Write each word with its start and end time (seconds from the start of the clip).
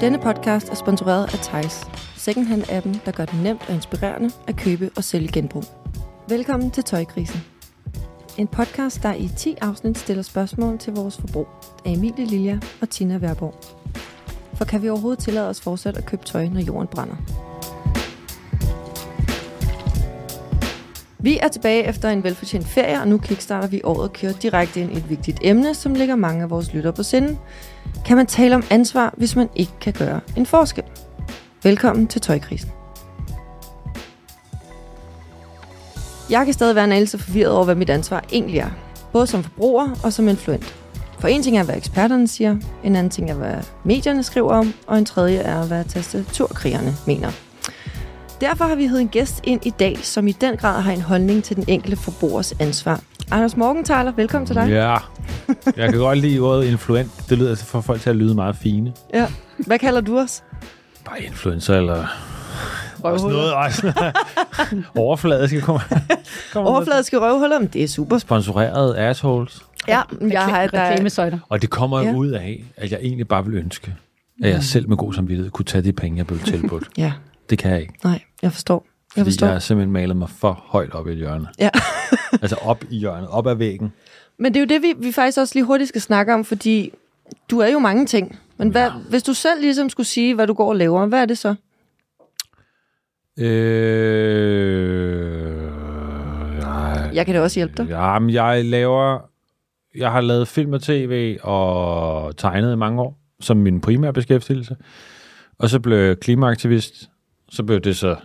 Denne 0.00 0.18
podcast 0.18 0.68
er 0.68 0.74
sponsoreret 0.74 1.24
af 1.24 1.38
Tejs, 1.42 1.86
secondhand-appen, 2.16 2.98
der 3.04 3.12
gør 3.12 3.24
det 3.24 3.42
nemt 3.42 3.62
og 3.68 3.74
inspirerende 3.74 4.30
at 4.48 4.56
købe 4.56 4.90
og 4.96 5.04
sælge 5.04 5.28
genbrug. 5.32 5.64
Velkommen 6.28 6.70
til 6.70 6.84
Tøjkrisen. 6.84 7.40
En 8.38 8.46
podcast, 8.46 9.02
der 9.02 9.14
i 9.14 9.30
10 9.36 9.56
afsnit 9.60 9.98
stiller 9.98 10.22
spørgsmål 10.22 10.78
til 10.78 10.92
vores 10.92 11.16
forbrug 11.16 11.46
af 11.84 11.90
Emilie 11.90 12.26
Lilja 12.26 12.58
og 12.80 12.90
Tina 12.90 13.16
Værborg. 13.16 13.54
For 14.54 14.64
kan 14.64 14.82
vi 14.82 14.88
overhovedet 14.88 15.24
tillade 15.24 15.48
os 15.48 15.60
fortsat 15.60 15.96
at 15.96 16.06
købe 16.06 16.24
tøj, 16.24 16.48
når 16.48 16.60
jorden 16.60 16.88
brænder? 16.88 17.16
Vi 21.18 21.38
er 21.38 21.48
tilbage 21.48 21.84
efter 21.84 22.08
en 22.08 22.24
velfortjent 22.24 22.66
ferie, 22.66 23.00
og 23.00 23.08
nu 23.08 23.18
kickstarter 23.18 23.68
vi 23.68 23.80
året 23.84 24.02
og 24.02 24.12
kører 24.12 24.32
direkte 24.32 24.80
ind 24.80 24.92
i 24.92 24.96
et 24.96 25.10
vigtigt 25.10 25.38
emne, 25.42 25.74
som 25.74 25.94
ligger 25.94 26.16
mange 26.16 26.42
af 26.42 26.50
vores 26.50 26.74
lytter 26.74 26.90
på 26.90 27.02
sinde. 27.02 27.38
Kan 28.04 28.16
man 28.16 28.26
tale 28.26 28.54
om 28.54 28.64
ansvar, 28.70 29.14
hvis 29.16 29.36
man 29.36 29.48
ikke 29.56 29.72
kan 29.80 29.92
gøre 29.92 30.20
en 30.36 30.46
forskel? 30.46 30.84
Velkommen 31.62 32.06
til 32.06 32.20
Tøjkrisen. 32.20 32.70
Jeg 36.30 36.44
kan 36.44 36.54
stadig 36.54 36.74
være 36.74 36.84
en 36.84 36.92
anelse 36.92 37.18
forvirret 37.18 37.52
over, 37.52 37.64
hvad 37.64 37.74
mit 37.74 37.90
ansvar 37.90 38.24
egentlig 38.32 38.58
er. 38.58 38.70
Både 39.12 39.26
som 39.26 39.42
forbruger 39.42 39.88
og 40.04 40.12
som 40.12 40.28
influent. 40.28 40.74
For 41.18 41.28
en 41.28 41.42
ting 41.42 41.58
er, 41.58 41.64
hvad 41.64 41.76
eksperterne 41.76 42.28
siger, 42.28 42.56
en 42.84 42.96
anden 42.96 43.10
ting 43.10 43.30
er, 43.30 43.34
hvad 43.34 43.54
medierne 43.84 44.22
skriver 44.22 44.52
om, 44.52 44.74
og 44.86 44.98
en 44.98 45.04
tredje 45.04 45.38
er, 45.38 45.66
hvad 45.66 45.84
tastaturkrigerne 45.84 46.94
mener. 47.06 47.30
Derfor 48.40 48.64
har 48.64 48.74
vi 48.74 48.86
hed 48.86 48.98
en 48.98 49.08
gæst 49.08 49.40
ind 49.44 49.66
i 49.66 49.70
dag, 49.70 49.98
som 49.98 50.28
i 50.28 50.32
den 50.32 50.56
grad 50.56 50.82
har 50.82 50.92
en 50.92 51.00
holdning 51.00 51.44
til 51.44 51.56
den 51.56 51.64
enkelte 51.68 51.96
forbrugers 51.96 52.52
ansvar. 52.52 53.00
Anders 53.30 53.56
Morgenthaler, 53.56 54.12
velkommen 54.12 54.46
til 54.46 54.56
dig. 54.56 54.68
Ja, 54.68 54.96
jeg 55.76 55.90
kan 55.90 55.98
godt 55.98 56.18
lide 56.18 56.38
ordet 56.38 56.64
influent. 56.64 57.10
Det 57.28 57.38
lyder 57.38 57.50
altså 57.50 57.64
for 57.64 57.80
folk 57.80 58.00
til 58.00 58.10
at 58.10 58.16
lyde 58.16 58.34
meget 58.34 58.56
fine. 58.56 58.92
Ja. 59.14 59.26
Hvad 59.66 59.78
kalder 59.78 60.00
du 60.00 60.18
os? 60.18 60.42
Bare 61.04 61.22
influencer 61.22 61.76
eller 61.76 62.06
også 63.02 63.26
Røvhuller. 63.26 63.38
noget. 63.38 63.54
Også. 63.54 64.12
Overfladiske 64.96 65.60
kommer. 65.60 65.80
kommer 66.52 66.70
Overfladiske 66.70 67.18
røvhuller, 67.18 67.58
men 67.58 67.68
det 67.68 67.84
er 67.84 67.88
super. 67.88 68.18
Sponsoreret 68.18 68.96
assholes. 68.96 69.62
Ja, 69.88 70.00
jeg 70.30 70.44
har 70.44 70.66
der, 70.66 70.90
reklamesøjter. 70.90 71.38
Og 71.48 71.62
det 71.62 71.70
kommer 71.70 72.00
Ja. 72.00 72.06
ja. 72.08 72.14
ud 72.14 72.28
af, 72.28 72.64
at 72.76 72.90
jeg 72.92 72.98
egentlig 73.02 73.28
bare 73.28 73.44
vil 73.44 73.54
ønske, 73.54 73.94
at 74.44 74.50
jeg 74.50 74.62
selv 74.62 74.88
med 74.88 74.96
god 74.96 75.12
samvittighed 75.14 75.50
kunne 75.50 75.64
tage 75.64 75.82
de 75.84 75.92
penge, 75.92 76.18
jeg 76.18 76.26
blev 76.26 76.38
tilbudt. 76.38 76.88
Ja, 76.98 77.12
Det 77.50 77.58
kan 77.58 77.70
jeg 77.70 77.80
ikke. 77.80 77.94
nej, 78.04 78.20
jeg 78.42 78.52
forstår. 78.52 78.86
Jeg 79.16 79.20
Fordi 79.22 79.30
forstår. 79.30 79.46
jeg 79.46 79.54
har 79.54 79.60
simpelthen 79.60 79.92
malet 79.92 80.16
mig 80.16 80.28
for 80.38 80.64
højt 80.68 80.94
op 80.94 81.08
i 81.08 81.10
et 81.10 81.16
hjørne. 81.16 81.46
Ja. 81.58 81.70
altså 82.42 82.56
op 82.62 82.84
i 82.90 82.96
hjørnet, 82.98 83.28
op 83.28 83.46
ad 83.46 83.54
væggen. 83.54 83.92
Men 84.40 84.54
det 84.54 84.60
er 84.60 84.64
jo 84.64 84.66
det, 84.66 84.82
vi, 84.82 84.94
vi 85.06 85.12
faktisk 85.12 85.38
også 85.38 85.54
lige 85.54 85.64
hurtigt 85.64 85.88
skal 85.88 86.00
snakke 86.00 86.34
om, 86.34 86.44
fordi 86.44 86.92
du 87.50 87.58
er 87.58 87.68
jo 87.68 87.78
mange 87.78 88.06
ting. 88.06 88.38
Men 88.56 88.68
hvad, 88.68 88.82
ja. 88.82 88.92
hvis 89.08 89.22
du 89.22 89.34
selv 89.34 89.60
ligesom 89.60 89.88
skulle 89.88 90.06
sige, 90.06 90.34
hvad 90.34 90.46
du 90.46 90.54
går 90.54 90.68
og 90.68 90.76
laver, 90.76 91.06
hvad 91.06 91.22
er 91.22 91.26
det 91.26 91.38
så? 91.38 91.54
Øh, 93.38 93.46
jeg, 96.60 97.10
Jeg 97.14 97.26
kan 97.26 97.34
da 97.34 97.40
også 97.40 97.60
hjælpe 97.60 97.74
dig. 97.76 97.88
Ja, 97.88 98.18
men 98.18 98.30
jeg 98.30 98.64
laver... 98.64 99.18
Jeg 99.94 100.12
har 100.12 100.20
lavet 100.20 100.48
film 100.48 100.72
og 100.72 100.82
tv 100.82 101.38
og 101.42 102.36
tegnet 102.36 102.72
i 102.72 102.76
mange 102.76 103.02
år, 103.02 103.18
som 103.40 103.56
min 103.56 103.80
primære 103.80 104.12
beskæftigelse. 104.12 104.76
Og 105.58 105.68
så 105.68 105.80
blev 105.80 105.96
jeg 105.96 106.20
klimaaktivist. 106.20 107.10
Så 107.50 107.62
blev 107.62 107.80
det 107.80 107.96
så, 107.96 108.16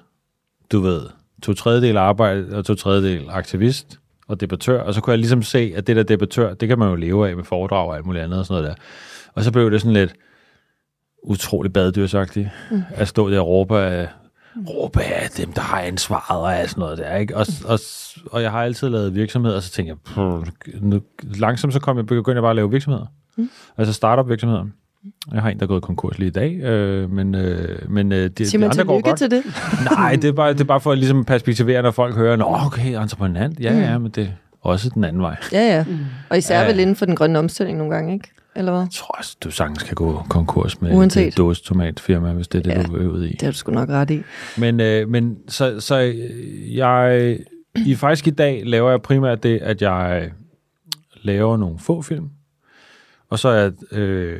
du 0.72 0.80
ved, 0.80 1.02
to 1.42 1.54
tredjedel 1.54 1.98
arbejde 1.98 2.58
og 2.58 2.66
to 2.66 2.76
tredjedel 2.76 3.26
aktivist 3.30 4.00
og 4.28 4.42
debattør. 4.42 4.82
Og 4.82 4.94
så 4.94 5.02
kunne 5.02 5.12
jeg 5.12 5.20
ligesom 5.20 5.44
se, 5.44 5.74
at 5.76 5.88
det 5.88 5.96
der 5.96 6.04
debattør, 6.04 6.54
det 6.54 6.68
kan 6.68 6.80
man 6.80 6.90
jo 6.90 6.96
leve 6.96 7.30
af 7.30 7.36
med 7.36 7.44
foredrag 7.44 7.88
og 7.88 7.96
alt 7.96 8.06
muligt 8.06 8.24
andet 8.24 8.40
og 8.40 8.46
sådan 8.46 8.62
noget 8.64 8.78
der. 8.78 8.84
Og 9.34 9.44
så 9.44 9.52
blev 9.52 9.72
det 9.72 9.82
sådan 9.82 9.94
lidt 9.94 10.14
utrolig 11.24 11.74
badedyrsagtigt. 11.74 12.50
Mm. 12.72 12.82
At 12.96 13.08
stå 13.08 13.30
der 13.32 13.40
og 13.40 13.48
råbe 13.48 13.78
af, 13.80 14.08
råbe 14.70 15.02
af 15.02 15.30
dem, 15.38 15.54
der 15.54 15.62
har 15.62 15.82
ansvaret 15.82 16.42
og 16.42 16.56
alt 16.56 16.70
sådan 16.70 16.82
noget 16.82 16.98
der. 16.98 17.16
Ikke? 17.16 17.38
Og, 17.38 17.46
og, 17.68 17.80
og 18.32 18.42
jeg 18.42 18.52
har 18.52 18.64
altid 18.64 18.90
lavet 18.90 19.16
virksomheder, 19.16 19.56
og 19.56 19.64
så 19.64 19.72
tænker 19.72 19.94
jeg, 19.94 20.14
"Puh, 20.16 20.48
nu, 20.82 21.02
langsomt 21.24 21.74
så 21.74 21.80
kom 21.80 21.98
jeg, 21.98 22.06
begyndte 22.06 22.32
jeg 22.34 22.42
bare 22.42 22.50
at 22.50 22.56
lave 22.56 22.72
virksomheder. 22.72 23.06
Mm. 23.38 23.50
Altså 23.78 23.94
startup 23.94 24.30
virksomheder. 24.30 24.66
Jeg 25.34 25.42
har 25.42 25.50
en, 25.50 25.58
der 25.60 25.64
er 25.64 25.68
gået 25.68 25.84
konkurs 25.84 26.18
lige 26.20 26.28
i 26.28 26.32
dag, 26.32 26.56
øh, 26.56 27.12
men, 27.12 27.36
øh, 27.36 27.92
men 27.92 28.12
øh, 28.12 28.30
de, 28.30 28.46
Sig 28.46 28.54
de 28.54 28.62
man 28.62 28.70
andre 28.72 28.84
går 28.84 29.02
godt. 29.02 29.18
til 29.18 29.32
det. 29.32 29.44
Nej, 29.92 30.16
det 30.16 30.26
er, 30.26 30.32
bare, 30.32 30.54
det 30.54 30.62
er 30.62 30.66
bare 30.66 30.82
for 30.82 30.92
at 30.92 30.98
ligesom 30.98 31.26
perspektivere, 31.26 31.82
når 31.82 31.92
folk 31.92 32.16
hører, 32.16 32.36
Nå, 32.36 32.46
okay, 32.66 33.02
entreprenant, 33.02 33.60
ja, 33.60 33.74
Mm. 33.74 33.80
ja, 33.80 33.98
men 33.98 34.12
det 34.12 34.24
er 34.24 34.30
også 34.62 34.90
den 34.94 35.04
anden 35.04 35.22
vej. 35.22 35.36
Ja, 35.52 35.76
ja. 35.76 35.86
Og 36.30 36.38
især 36.38 36.62
Ja. 36.62 36.68
vel 36.68 36.80
inden 36.80 36.96
for 36.96 37.06
den 37.06 37.16
grønne 37.16 37.40
omstilling 37.40 37.78
nogle 37.78 37.94
gange, 37.94 38.14
ikke? 38.14 38.28
Eller 38.56 38.72
hvad? 38.72 38.82
Jeg 38.82 38.90
tror 38.92 39.16
også, 39.18 39.38
du 39.44 39.52
sagtens 39.52 39.84
kan 39.84 39.96
gå 39.96 40.26
konkurs 40.30 40.82
med 40.82 40.94
Uanset. 40.94 41.28
et 41.28 41.38
dåsetomatfirma, 41.38 42.34
hvis 42.34 42.48
det 42.48 42.60
er 42.60 42.64
det, 42.64 42.72
Ja. 42.72 42.84
du 42.84 42.96
er 42.96 43.08
ude 43.14 43.30
i. 43.30 43.32
Det 43.32 43.42
har 43.42 43.52
du 43.52 43.58
sgu 43.58 43.72
nok 43.72 43.90
ret 43.90 44.12
i. 44.12 44.22
Men, 44.58 44.80
øh, 44.80 45.10
men 45.10 45.38
så, 45.48 45.80
så 45.80 46.02
øh, 46.02 46.76
jeg, 46.76 47.38
i 47.86 47.96
faktisk 47.96 48.28
i 48.28 48.32
dag 48.32 48.62
laver 48.66 48.90
jeg 48.90 49.02
primært 49.02 49.44
det, 49.44 49.58
at 49.58 49.82
jeg 49.82 50.32
laver 51.24 51.58
nogle 51.58 51.80
få 51.80 52.02
film, 52.02 52.30
og 53.30 53.40
så 53.40 53.50
er 53.50 53.62
jeg, 53.62 53.72
øh, 53.92 54.40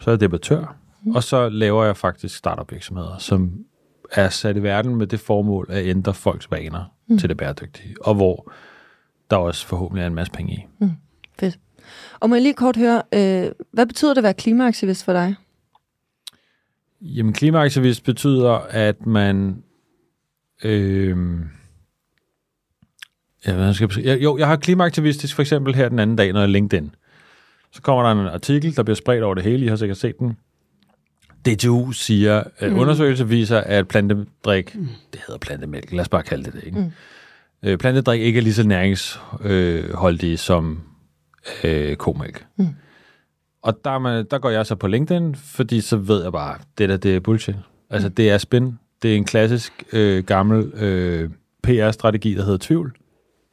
så 0.00 0.10
er 0.10 0.12
jeg 0.12 0.20
debattør, 0.20 0.76
mm. 1.02 1.14
og 1.14 1.22
så 1.22 1.48
laver 1.48 1.84
jeg 1.84 1.96
faktisk 1.96 2.36
startup 2.36 2.72
virksomheder, 2.72 3.18
som 3.18 3.64
er 4.12 4.28
sat 4.28 4.56
i 4.56 4.62
verden 4.62 4.96
med 4.96 5.06
det 5.06 5.20
formål 5.20 5.66
at 5.70 5.86
ændre 5.86 6.14
folks 6.14 6.50
vaner 6.50 6.94
mm. 7.06 7.18
til 7.18 7.28
det 7.28 7.36
bæredygtige, 7.36 7.94
og 8.00 8.14
hvor 8.14 8.52
der 9.30 9.36
også 9.36 9.66
forhåbentlig 9.66 10.02
er 10.02 10.06
en 10.06 10.14
masse 10.14 10.32
penge 10.32 10.52
i. 10.52 10.84
Fedt. 11.40 11.58
Og 12.20 12.28
må 12.28 12.34
jeg 12.34 12.42
lige 12.42 12.54
kort 12.54 12.76
høre, 12.76 13.02
øh, 13.14 13.52
hvad 13.72 13.86
betyder 13.86 14.10
det 14.10 14.18
at 14.18 14.22
være 14.24 14.34
klimaaktivist 14.34 15.04
for 15.04 15.12
dig? 15.12 15.34
Jamen, 17.00 17.32
klimaaktivist 17.32 18.04
betyder, 18.04 18.52
at 18.70 19.06
man... 19.06 19.62
Øh, 20.64 21.16
hvad 23.44 23.74
skal 23.74 23.90
jeg, 23.96 24.04
jeg, 24.04 24.22
jo, 24.22 24.38
jeg 24.38 24.46
har 24.46 24.56
klimaaktivistisk 24.56 25.34
for 25.34 25.42
eksempel 25.42 25.74
her 25.74 25.88
den 25.88 25.98
anden 25.98 26.16
dag, 26.16 26.32
når 26.32 26.40
jeg 26.40 26.48
LinkedIn. 26.48 26.94
Så 27.72 27.82
kommer 27.82 28.02
der 28.02 28.12
en 28.12 28.26
artikel, 28.26 28.76
der 28.76 28.82
bliver 28.82 28.96
spredt 28.96 29.22
over 29.22 29.34
det 29.34 29.44
hele. 29.44 29.64
I 29.64 29.68
har 29.68 29.76
sikkert 29.76 29.98
set 29.98 30.18
den. 30.18 30.36
DTU 31.46 31.92
siger, 31.92 32.42
at 32.58 32.72
mm. 32.72 32.78
undersøgelse 32.78 33.28
viser, 33.28 33.60
at 33.60 33.88
plantedrik, 33.88 34.74
mm. 34.74 34.88
det 35.12 35.20
hedder 35.26 35.38
plantemælk, 35.38 35.92
lad 35.92 36.00
os 36.00 36.08
bare 36.08 36.22
kalde 36.22 36.44
det 36.44 36.52
det, 36.52 36.64
ikke? 36.64 36.78
Mm. 36.78 36.90
Øh, 37.62 37.78
plantedrik 37.78 38.20
ikke 38.20 38.38
er 38.38 38.42
lige 38.42 38.54
så 38.54 38.66
næringsholdige 38.66 40.36
som 40.36 40.80
øh, 41.64 41.96
komælk. 41.96 42.46
Mm. 42.56 42.68
Og 43.62 43.80
der, 43.84 43.90
er 43.90 43.98
man, 43.98 44.26
der 44.30 44.38
går 44.38 44.50
jeg 44.50 44.66
så 44.66 44.74
på 44.74 44.86
LinkedIn, 44.86 45.34
fordi 45.34 45.80
så 45.80 45.96
ved 45.96 46.22
jeg 46.22 46.32
bare, 46.32 46.58
det 46.78 46.88
der, 46.88 46.96
det 46.96 47.16
er 47.16 47.20
bullshit. 47.20 47.56
Altså, 47.90 48.08
det 48.08 48.30
er 48.30 48.38
spin. 48.38 48.78
Det 49.02 49.12
er 49.12 49.16
en 49.16 49.24
klassisk 49.24 49.72
øh, 49.92 50.24
gammel 50.24 50.72
øh, 50.74 51.30
PR-strategi, 51.62 52.34
der 52.34 52.42
hedder 52.42 52.58
tvivl. 52.60 52.96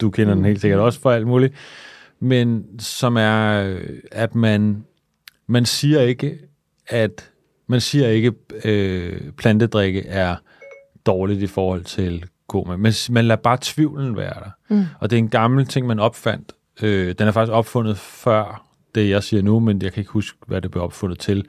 Du 0.02 0.09
kender 0.09 0.36
den 0.36 0.46
helt 0.46 0.62
sikkert 0.62 0.80
også 0.80 1.00
for 1.00 1.12
alt 1.12 1.28
muligt. 1.28 1.54
Men 2.25 2.80
som 2.80 3.18
er, 3.18 3.63
øh, 3.63 4.00
at 4.12 4.36
man, 4.36 4.86
man 5.47 5.66
siger 5.66 6.02
ikke, 6.02 6.40
at 6.88 7.31
man 7.68 7.81
siger 7.81 8.08
ikke, 8.08 8.34
øh, 8.66 9.31
plantedrikke 9.31 10.06
er 10.08 10.36
dårligt 11.06 11.41
i 11.41 11.47
forhold 11.47 11.84
til 11.84 12.25
koma. 12.47 12.75
Men 12.75 12.94
man 13.09 13.25
lader 13.25 13.41
bare 13.41 13.58
tvivlen 13.62 14.18
være 14.18 14.34
der. 14.34 14.75
Mm. 14.75 14.86
Og 15.00 15.09
det 15.09 15.16
er 15.16 15.19
en 15.19 15.30
gammel 15.30 15.66
ting, 15.66 15.88
man 15.88 16.00
opfandt. 16.00 16.53
Øh, 16.81 17.16
den 17.19 17.28
er 17.28 17.31
faktisk 17.31 17.53
opfundet 17.53 17.97
før 17.97 18.68
det, 18.96 19.09
jeg 19.09 19.24
siger 19.24 19.44
nu, 19.44 19.59
men 19.59 19.81
jeg 19.81 19.94
kan 19.94 20.02
ikke 20.02 20.12
huske, 20.12 20.38
hvad 20.47 20.62
det 20.62 20.72
blev 20.72 20.84
opfundet 20.84 21.19
til. 21.19 21.46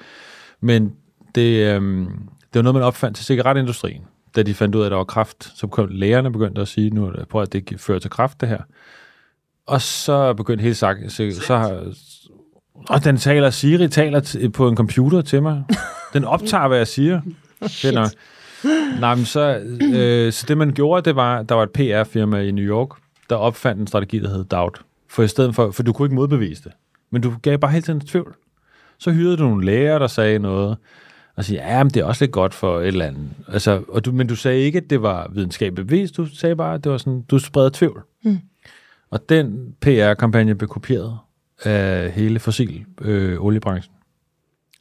Men 0.60 0.92
det, 1.34 1.74
øhm, 1.74 2.06
det 2.40 2.54
var 2.54 2.62
noget, 2.62 2.74
man 2.74 2.82
opfandt 2.82 3.16
til 3.16 3.26
cigaretindustrien. 3.26 4.02
Da 4.36 4.42
de 4.42 4.54
fandt 4.54 4.74
ud 4.74 4.80
af, 4.80 4.84
at 4.84 4.90
der 4.90 4.96
var 4.96 5.04
kraft, 5.04 5.52
så 5.54 5.66
kom 5.66 5.88
lægerne 5.90 6.32
begyndte 6.32 6.60
at 6.60 6.68
sige, 6.68 6.90
nu 6.90 7.12
prøv 7.30 7.42
at 7.42 7.52
det 7.52 7.80
fører 7.80 7.98
til 7.98 8.10
kraft, 8.10 8.40
det 8.40 8.48
her. 8.48 8.62
Og 9.66 9.82
så 9.82 10.34
begyndte 10.34 10.62
hele 10.62 10.74
sagt, 10.74 11.12
så, 11.12 11.40
så 11.46 11.56
har, 11.56 11.92
og 12.88 13.04
den 13.04 13.16
taler, 13.16 13.50
Siri 13.50 13.88
taler 13.88 14.20
t- 14.20 14.48
på 14.48 14.68
en 14.68 14.76
computer 14.76 15.22
til 15.22 15.42
mig. 15.42 15.64
Den 16.12 16.24
optager, 16.24 16.68
hvad 16.68 16.78
jeg 16.78 16.86
siger. 16.86 17.20
Fedt 17.82 17.94
nok. 17.94 18.08
Nej, 19.00 19.14
men 19.14 19.24
så, 19.24 19.60
øh, 19.94 20.32
så 20.32 20.44
det 20.48 20.58
man 20.58 20.72
gjorde, 20.72 21.02
det 21.02 21.16
var, 21.16 21.42
der 21.42 21.54
var 21.54 21.62
et 21.62 21.70
PR-firma 21.70 22.40
i 22.40 22.50
New 22.50 22.64
York, 22.64 22.88
der 23.30 23.36
opfandt 23.36 23.80
en 23.80 23.86
strategi, 23.86 24.18
der 24.18 24.28
hed 24.28 24.44
Doubt. 24.44 24.80
For 25.10 25.22
i 25.22 25.28
stedet 25.28 25.54
for, 25.54 25.70
for 25.70 25.82
du 25.82 25.92
kunne 25.92 26.06
ikke 26.06 26.14
modbevise 26.14 26.62
det. 26.64 26.72
Men 27.10 27.22
du 27.22 27.34
gav 27.42 27.58
bare 27.58 27.70
hele 27.70 27.82
tiden 27.82 28.00
tvivl. 28.00 28.34
Så 28.98 29.10
hyrede 29.10 29.36
du 29.36 29.42
nogle 29.42 29.66
læger, 29.66 29.98
der 29.98 30.06
sagde 30.06 30.38
noget, 30.38 30.76
og 31.36 31.44
siger, 31.44 31.68
ja, 31.76 31.82
men 31.84 31.90
det 31.90 32.00
er 32.00 32.04
også 32.04 32.24
lidt 32.24 32.32
godt 32.32 32.54
for 32.54 32.80
et 32.80 32.86
eller 32.86 33.04
andet. 33.04 33.28
Altså, 33.48 33.82
og 33.88 34.04
du, 34.04 34.12
men 34.12 34.26
du 34.26 34.36
sagde 34.36 34.60
ikke, 34.60 34.78
at 34.78 34.90
det 34.90 35.02
var 35.02 35.30
videnskabeligt 35.32 35.88
bevist. 35.88 36.16
Du 36.16 36.26
sagde 36.36 36.56
bare, 36.56 36.74
at 36.74 36.84
det 36.84 36.92
var 36.92 36.98
sådan, 36.98 37.22
du 37.22 37.38
spreder 37.38 37.70
tvivl. 37.72 38.02
Mm. 38.24 38.38
Og 39.16 39.28
den 39.28 39.74
PR-kampagne 39.80 40.54
blev 40.54 40.68
kopieret 40.68 41.18
af 41.64 42.12
hele 42.12 42.38
fossil 42.38 42.84
øh, 43.00 43.44
oliebranchen 43.44 43.94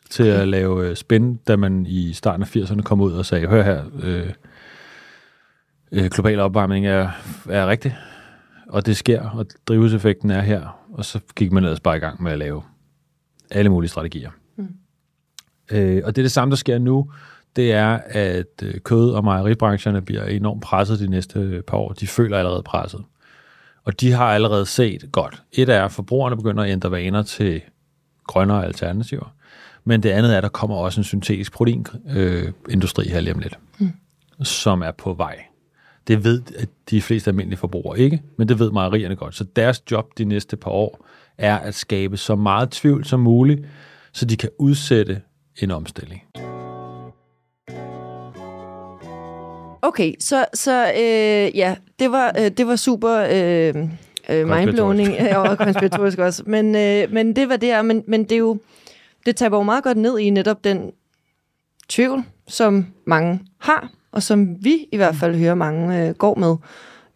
til 0.09 0.31
okay. 0.31 0.41
at 0.41 0.47
lave 0.47 0.89
øh, 0.89 0.95
spin, 0.95 1.35
da 1.35 1.55
man 1.55 1.85
i 1.85 2.13
starten 2.13 2.43
af 2.43 2.55
80'erne 2.55 2.81
kom 2.81 3.01
ud 3.01 3.13
og 3.13 3.25
sagde, 3.25 3.47
hør 3.47 3.63
her, 3.63 3.83
øh, 4.03 4.33
øh, 5.91 6.05
global 6.05 6.39
opvarmning 6.39 6.87
er, 6.87 7.09
er 7.49 7.67
rigtig, 7.67 7.97
og 8.69 8.85
det 8.85 8.97
sker, 8.97 9.29
og 9.29 9.45
drivhuseffekten 9.67 10.31
er 10.31 10.41
her. 10.41 10.85
Og 10.93 11.05
så 11.05 11.19
gik 11.35 11.51
man 11.51 11.63
ellers 11.63 11.79
bare 11.79 11.97
i 11.97 11.99
gang 11.99 12.23
med 12.23 12.31
at 12.31 12.39
lave 12.39 12.63
alle 13.51 13.69
mulige 13.69 13.89
strategier. 13.89 14.31
Mm. 14.55 14.67
Øh, 15.71 16.01
og 16.05 16.15
det 16.15 16.21
er 16.21 16.23
det 16.23 16.31
samme, 16.31 16.49
der 16.49 16.57
sker 16.57 16.77
nu. 16.77 17.11
Det 17.55 17.71
er, 17.71 17.99
at 18.05 18.63
øh, 18.63 18.79
kød- 18.79 19.11
og 19.11 19.23
mejeribrancherne 19.23 20.01
bliver 20.01 20.25
enormt 20.25 20.63
presset 20.63 20.99
de 20.99 21.07
næste 21.07 21.63
par 21.67 21.77
år. 21.77 21.93
De 21.93 22.07
føler 22.07 22.37
allerede 22.37 22.63
presset. 22.63 23.03
Og 23.85 24.01
de 24.01 24.11
har 24.11 24.25
allerede 24.25 24.65
set 24.65 25.09
godt. 25.11 25.43
Et 25.51 25.69
er, 25.69 25.85
at 25.85 25.91
forbrugerne 25.91 26.35
begynder 26.35 26.63
at 26.63 26.69
ændre 26.69 26.91
vaner 26.91 27.23
til 27.23 27.61
grønnere 28.27 28.65
alternativer. 28.65 29.33
Men 29.83 30.03
det 30.03 30.09
andet 30.09 30.33
er, 30.33 30.37
at 30.37 30.43
der 30.43 30.49
kommer 30.49 30.75
også 30.75 30.99
en 30.99 31.03
syntetisk 31.03 31.53
proteinindustri 31.53 33.05
øh, 33.05 33.11
her 33.11 33.19
lige 33.19 33.33
om 33.33 33.39
lidt, 33.39 33.59
mm. 33.79 33.93
som 34.43 34.81
er 34.81 34.91
på 34.91 35.13
vej. 35.13 35.37
Det 36.07 36.23
ved 36.23 36.41
at 36.57 36.69
de 36.89 37.01
fleste 37.01 37.29
almindelige 37.29 37.59
forbrugere 37.59 37.99
ikke, 37.99 38.21
men 38.37 38.47
det 38.47 38.59
ved 38.59 38.71
mejerierne 38.71 39.15
godt. 39.15 39.35
Så 39.35 39.43
deres 39.43 39.91
job 39.91 40.17
de 40.17 40.25
næste 40.25 40.57
par 40.57 40.71
år 40.71 41.05
er 41.37 41.57
at 41.57 41.75
skabe 41.75 42.17
så 42.17 42.35
meget 42.35 42.71
tvivl 42.71 43.05
som 43.05 43.19
muligt, 43.19 43.65
så 44.13 44.25
de 44.25 44.37
kan 44.37 44.49
udsætte 44.59 45.21
en 45.61 45.71
omstilling. 45.71 46.23
Okay, 49.87 50.13
så, 50.19 50.45
så 50.53 50.85
øh, 50.87 51.57
ja, 51.57 51.75
det 51.99 52.11
var, 52.11 52.33
øh, 52.39 52.51
det 52.51 52.67
var 52.67 52.75
super 52.75 53.27
øh, 53.31 53.89
øh, 54.29 54.47
mindblowing 54.47 55.35
og 55.37 55.57
konspiratorisk 55.57 56.19
også. 56.19 56.43
Men, 56.45 56.75
øh, 56.75 57.13
men 57.13 57.35
det 57.35 57.49
var 57.49 57.57
det 57.57 57.69
her, 57.69 57.81
men, 57.81 58.03
men 58.07 58.23
det 58.23 58.31
er 58.31 58.37
jo, 58.37 58.59
det 59.25 59.35
taber 59.35 59.57
jo 59.57 59.63
meget 59.63 59.83
godt 59.83 59.97
ned 59.97 60.19
i 60.19 60.29
netop 60.29 60.63
den 60.63 60.91
tvivl, 61.89 62.23
som 62.47 62.85
mange 63.07 63.39
har, 63.59 63.89
og 64.11 64.23
som 64.23 64.63
vi 64.63 64.87
i 64.91 64.97
hvert 64.97 65.15
fald 65.15 65.35
hører 65.35 65.55
mange 65.55 66.07
øh, 66.07 66.15
går 66.15 66.35
med, 66.35 66.55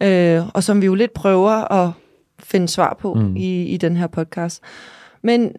øh, 0.10 0.48
og 0.54 0.64
som 0.64 0.82
vi 0.82 0.86
jo 0.86 0.96
lidt 0.96 1.14
prøver 1.14 1.72
at 1.72 1.92
finde 2.40 2.68
svar 2.68 2.98
på 3.00 3.14
mm. 3.14 3.36
i, 3.36 3.64
i 3.64 3.78
den 3.78 3.98
her 3.98 4.08
podcast. 4.08 4.64
Men 5.22 5.52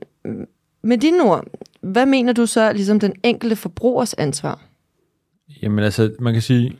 med 0.83 0.99
dine 0.99 1.23
ord, 1.23 1.45
hvad 1.81 2.07
mener 2.07 2.33
du 2.33 2.47
så 2.47 2.73
ligesom 2.73 3.01
den 3.01 3.13
enkelte 3.23 3.57
forbrugers 3.57 4.15
ansvar? 4.15 4.61
Jamen 5.63 5.85
altså, 5.85 6.13
man 6.21 6.33
kan 6.33 6.43
sige, 6.43 6.79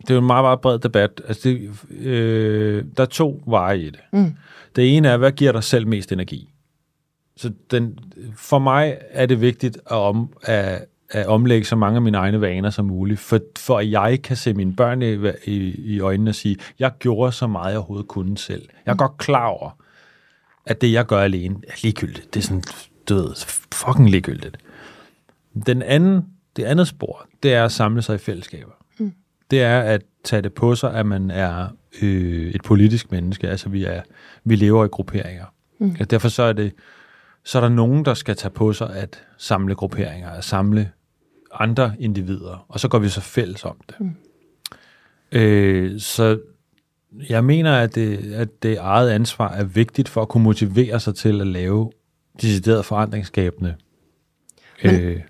det 0.00 0.10
er 0.10 0.14
jo 0.14 0.20
en 0.20 0.26
meget, 0.26 0.44
meget 0.44 0.60
bred 0.60 0.78
debat. 0.78 1.22
Altså, 1.28 1.48
det, 1.48 1.70
øh, 1.90 2.84
der 2.96 3.02
er 3.02 3.06
to 3.06 3.42
veje 3.46 3.78
i 3.78 3.90
det. 3.90 4.00
Mm. 4.12 4.34
Det 4.76 4.96
ene 4.96 5.08
er, 5.08 5.16
hvad 5.16 5.32
giver 5.32 5.52
dig 5.52 5.64
selv 5.64 5.86
mest 5.86 6.12
energi? 6.12 6.52
Så 7.36 7.52
den, 7.70 7.98
for 8.36 8.58
mig 8.58 8.98
er 9.10 9.26
det 9.26 9.40
vigtigt 9.40 9.76
at, 9.76 9.96
om, 9.96 10.32
at, 10.42 10.84
at 11.10 11.26
omlægge 11.26 11.66
så 11.66 11.76
mange 11.76 11.96
af 11.96 12.02
mine 12.02 12.18
egne 12.18 12.40
vaner 12.40 12.70
som 12.70 12.84
muligt, 12.84 13.20
for, 13.20 13.40
for 13.58 13.78
at 13.78 13.90
jeg 13.90 14.22
kan 14.22 14.36
se 14.36 14.54
mine 14.54 14.76
børn 14.76 15.02
i, 15.02 15.28
i, 15.44 15.74
i 15.94 16.00
øjnene 16.00 16.30
og 16.30 16.34
sige, 16.34 16.56
jeg 16.78 16.92
gjorde 16.98 17.32
så 17.32 17.46
meget, 17.46 17.70
jeg 17.70 17.78
overhovedet 17.78 18.08
kunne 18.08 18.38
selv. 18.38 18.68
Jeg 18.86 18.90
er 18.90 18.94
mm. 18.94 18.98
godt 18.98 19.18
klar 19.18 19.46
over, 19.46 19.70
at 20.66 20.80
det, 20.80 20.92
jeg 20.92 21.06
gør 21.06 21.20
alene, 21.20 21.56
er 21.68 21.74
ligegyldigt. 21.82 22.34
Det 22.34 22.40
er 22.40 22.44
sådan, 22.44 22.62
død, 23.08 23.34
fucking 23.74 24.10
ligegyldigt. 24.10 24.56
Den 25.66 25.82
anden, 25.82 26.26
det 26.56 26.64
andet 26.64 26.88
spor, 26.88 27.26
det 27.42 27.54
er 27.54 27.64
at 27.64 27.72
samle 27.72 28.02
sig 28.02 28.14
i 28.14 28.18
fællesskaber 28.18 28.77
det 29.50 29.62
er 29.62 29.80
at 29.80 30.02
tage 30.24 30.42
det 30.42 30.52
på 30.52 30.74
sig, 30.74 30.94
at 30.94 31.06
man 31.06 31.30
er 31.30 31.68
øh, 32.02 32.50
et 32.50 32.62
politisk 32.62 33.10
menneske. 33.10 33.48
Altså, 33.48 33.68
vi, 33.68 33.84
er, 33.84 34.02
vi 34.44 34.56
lever 34.56 34.84
i 34.84 34.88
grupperinger. 34.88 35.44
Mm. 35.78 35.96
Og 36.00 36.10
derfor 36.10 36.28
så 36.28 36.42
er, 36.42 36.52
det, 36.52 36.72
så 37.44 37.58
er 37.58 37.62
der 37.62 37.68
nogen, 37.68 38.04
der 38.04 38.14
skal 38.14 38.36
tage 38.36 38.52
på 38.52 38.72
sig 38.72 38.96
at 38.96 39.24
samle 39.38 39.74
grupperinger, 39.74 40.30
at 40.30 40.44
samle 40.44 40.90
andre 41.52 41.92
individer, 41.98 42.66
og 42.68 42.80
så 42.80 42.88
går 42.88 42.98
vi 42.98 43.08
så 43.08 43.20
fælles 43.20 43.64
om 43.64 43.76
det. 43.88 44.00
Mm. 44.00 44.16
Øh, 45.32 46.00
så 46.00 46.38
jeg 47.28 47.44
mener, 47.44 47.72
at 47.72 47.94
det, 47.94 48.34
at 48.34 48.62
det 48.62 48.78
eget 48.78 49.10
ansvar 49.10 49.52
er 49.52 49.64
vigtigt 49.64 50.08
for 50.08 50.22
at 50.22 50.28
kunne 50.28 50.44
motivere 50.44 51.00
sig 51.00 51.14
til 51.14 51.40
at 51.40 51.46
lave 51.46 51.92
decideret 52.42 52.84
forandringsskabende 52.84 53.74
øh, 54.84 55.20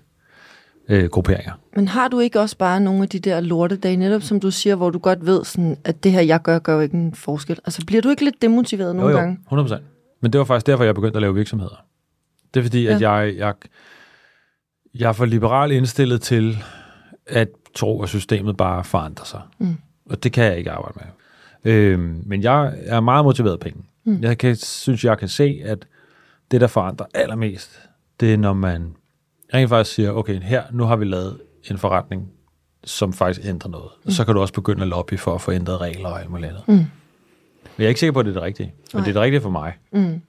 øh, 0.89 1.09
grupperinger. 1.09 1.53
Men 1.75 1.87
har 1.87 2.07
du 2.07 2.19
ikke 2.19 2.39
også 2.39 2.57
bare 2.57 2.79
nogle 2.79 3.03
af 3.03 3.09
de 3.09 3.19
der 3.19 3.39
lortedage, 3.39 3.97
netop 3.97 4.21
som 4.21 4.39
du 4.39 4.51
siger, 4.51 4.75
hvor 4.75 4.89
du 4.89 4.99
godt 4.99 5.25
ved, 5.25 5.45
sådan, 5.45 5.77
at 5.83 6.03
det 6.03 6.11
her, 6.11 6.21
jeg 6.21 6.41
gør, 6.41 6.59
gør 6.59 6.75
jo 6.75 6.81
ikke 6.81 6.97
en 6.97 7.13
forskel? 7.13 7.59
Altså, 7.65 7.85
bliver 7.85 8.01
du 8.01 8.09
ikke 8.09 8.23
lidt 8.23 8.41
demotiveret 8.41 8.95
nogle 8.95 9.11
jo, 9.11 9.17
jo, 9.17 9.23
gange? 9.23 9.39
100%. 9.51 9.81
Men 10.21 10.33
det 10.33 10.39
var 10.39 10.45
faktisk 10.45 10.67
derfor, 10.67 10.83
jeg 10.83 10.95
begyndte 10.95 11.17
at 11.17 11.21
lave 11.21 11.35
virksomheder. 11.35 11.85
Det 12.53 12.59
er 12.59 12.63
fordi, 12.63 12.83
ja. 12.83 12.95
at 12.95 13.01
jeg, 13.01 13.33
jeg, 13.37 13.53
jeg 14.95 15.09
er 15.09 15.13
for 15.13 15.25
liberal 15.25 15.71
indstillet 15.71 16.21
til 16.21 16.57
at 17.27 17.49
tro, 17.75 18.01
at 18.03 18.09
systemet 18.09 18.57
bare 18.57 18.83
forandrer 18.83 19.25
sig. 19.25 19.41
Mm. 19.59 19.77
Og 20.09 20.23
det 20.23 20.31
kan 20.31 20.43
jeg 20.43 20.57
ikke 20.57 20.71
arbejde 20.71 20.99
med. 20.99 21.73
Øhm, 21.73 22.23
men 22.25 22.43
jeg 22.43 22.73
er 22.85 22.99
meget 22.99 23.25
motiveret 23.25 23.53
af 23.53 23.59
penge. 23.59 23.83
Mm. 24.03 24.21
Jeg 24.21 24.37
kan, 24.37 24.55
synes, 24.55 25.05
jeg 25.05 25.17
kan 25.17 25.27
se, 25.27 25.61
at 25.65 25.87
det, 26.51 26.61
der 26.61 26.67
forandrer 26.67 27.05
allermest, 27.13 27.89
det 28.19 28.33
er, 28.33 28.37
når 28.37 28.53
man 28.53 28.95
rent 29.53 29.69
faktisk 29.69 29.95
siger, 29.95 30.11
okay, 30.11 30.41
her, 30.41 30.63
nu 30.71 30.83
har 30.83 30.95
vi 30.95 31.05
lavet 31.05 31.37
en 31.71 31.77
forretning, 31.77 32.29
som 32.83 33.13
faktisk 33.13 33.47
ændrer 33.47 33.71
noget. 33.71 33.89
Mm. 34.05 34.11
Så 34.11 34.25
kan 34.25 34.35
du 34.35 34.41
også 34.41 34.53
begynde 34.53 34.81
at 34.81 34.87
lobby 34.87 35.19
for 35.19 35.35
at 35.35 35.41
få 35.41 35.51
ændret 35.51 35.81
regler 35.81 36.09
og 36.09 36.19
alt 36.19 36.29
muligt 36.29 36.49
andet. 36.49 36.63
Mm. 36.67 36.73
Men 36.73 36.85
jeg 37.77 37.85
er 37.85 37.89
ikke 37.89 37.99
sikker 37.99 38.13
på, 38.13 38.19
at 38.19 38.25
det 38.25 38.31
er 38.31 38.33
det 38.33 38.43
rigtige. 38.43 38.73
Men 38.93 38.99
Nej. 38.99 39.03
det 39.03 39.09
er 39.09 39.13
det 39.13 39.21
rigtige 39.21 39.41
for 39.41 39.49
mig. 39.49 39.73
Mm. 39.91 40.21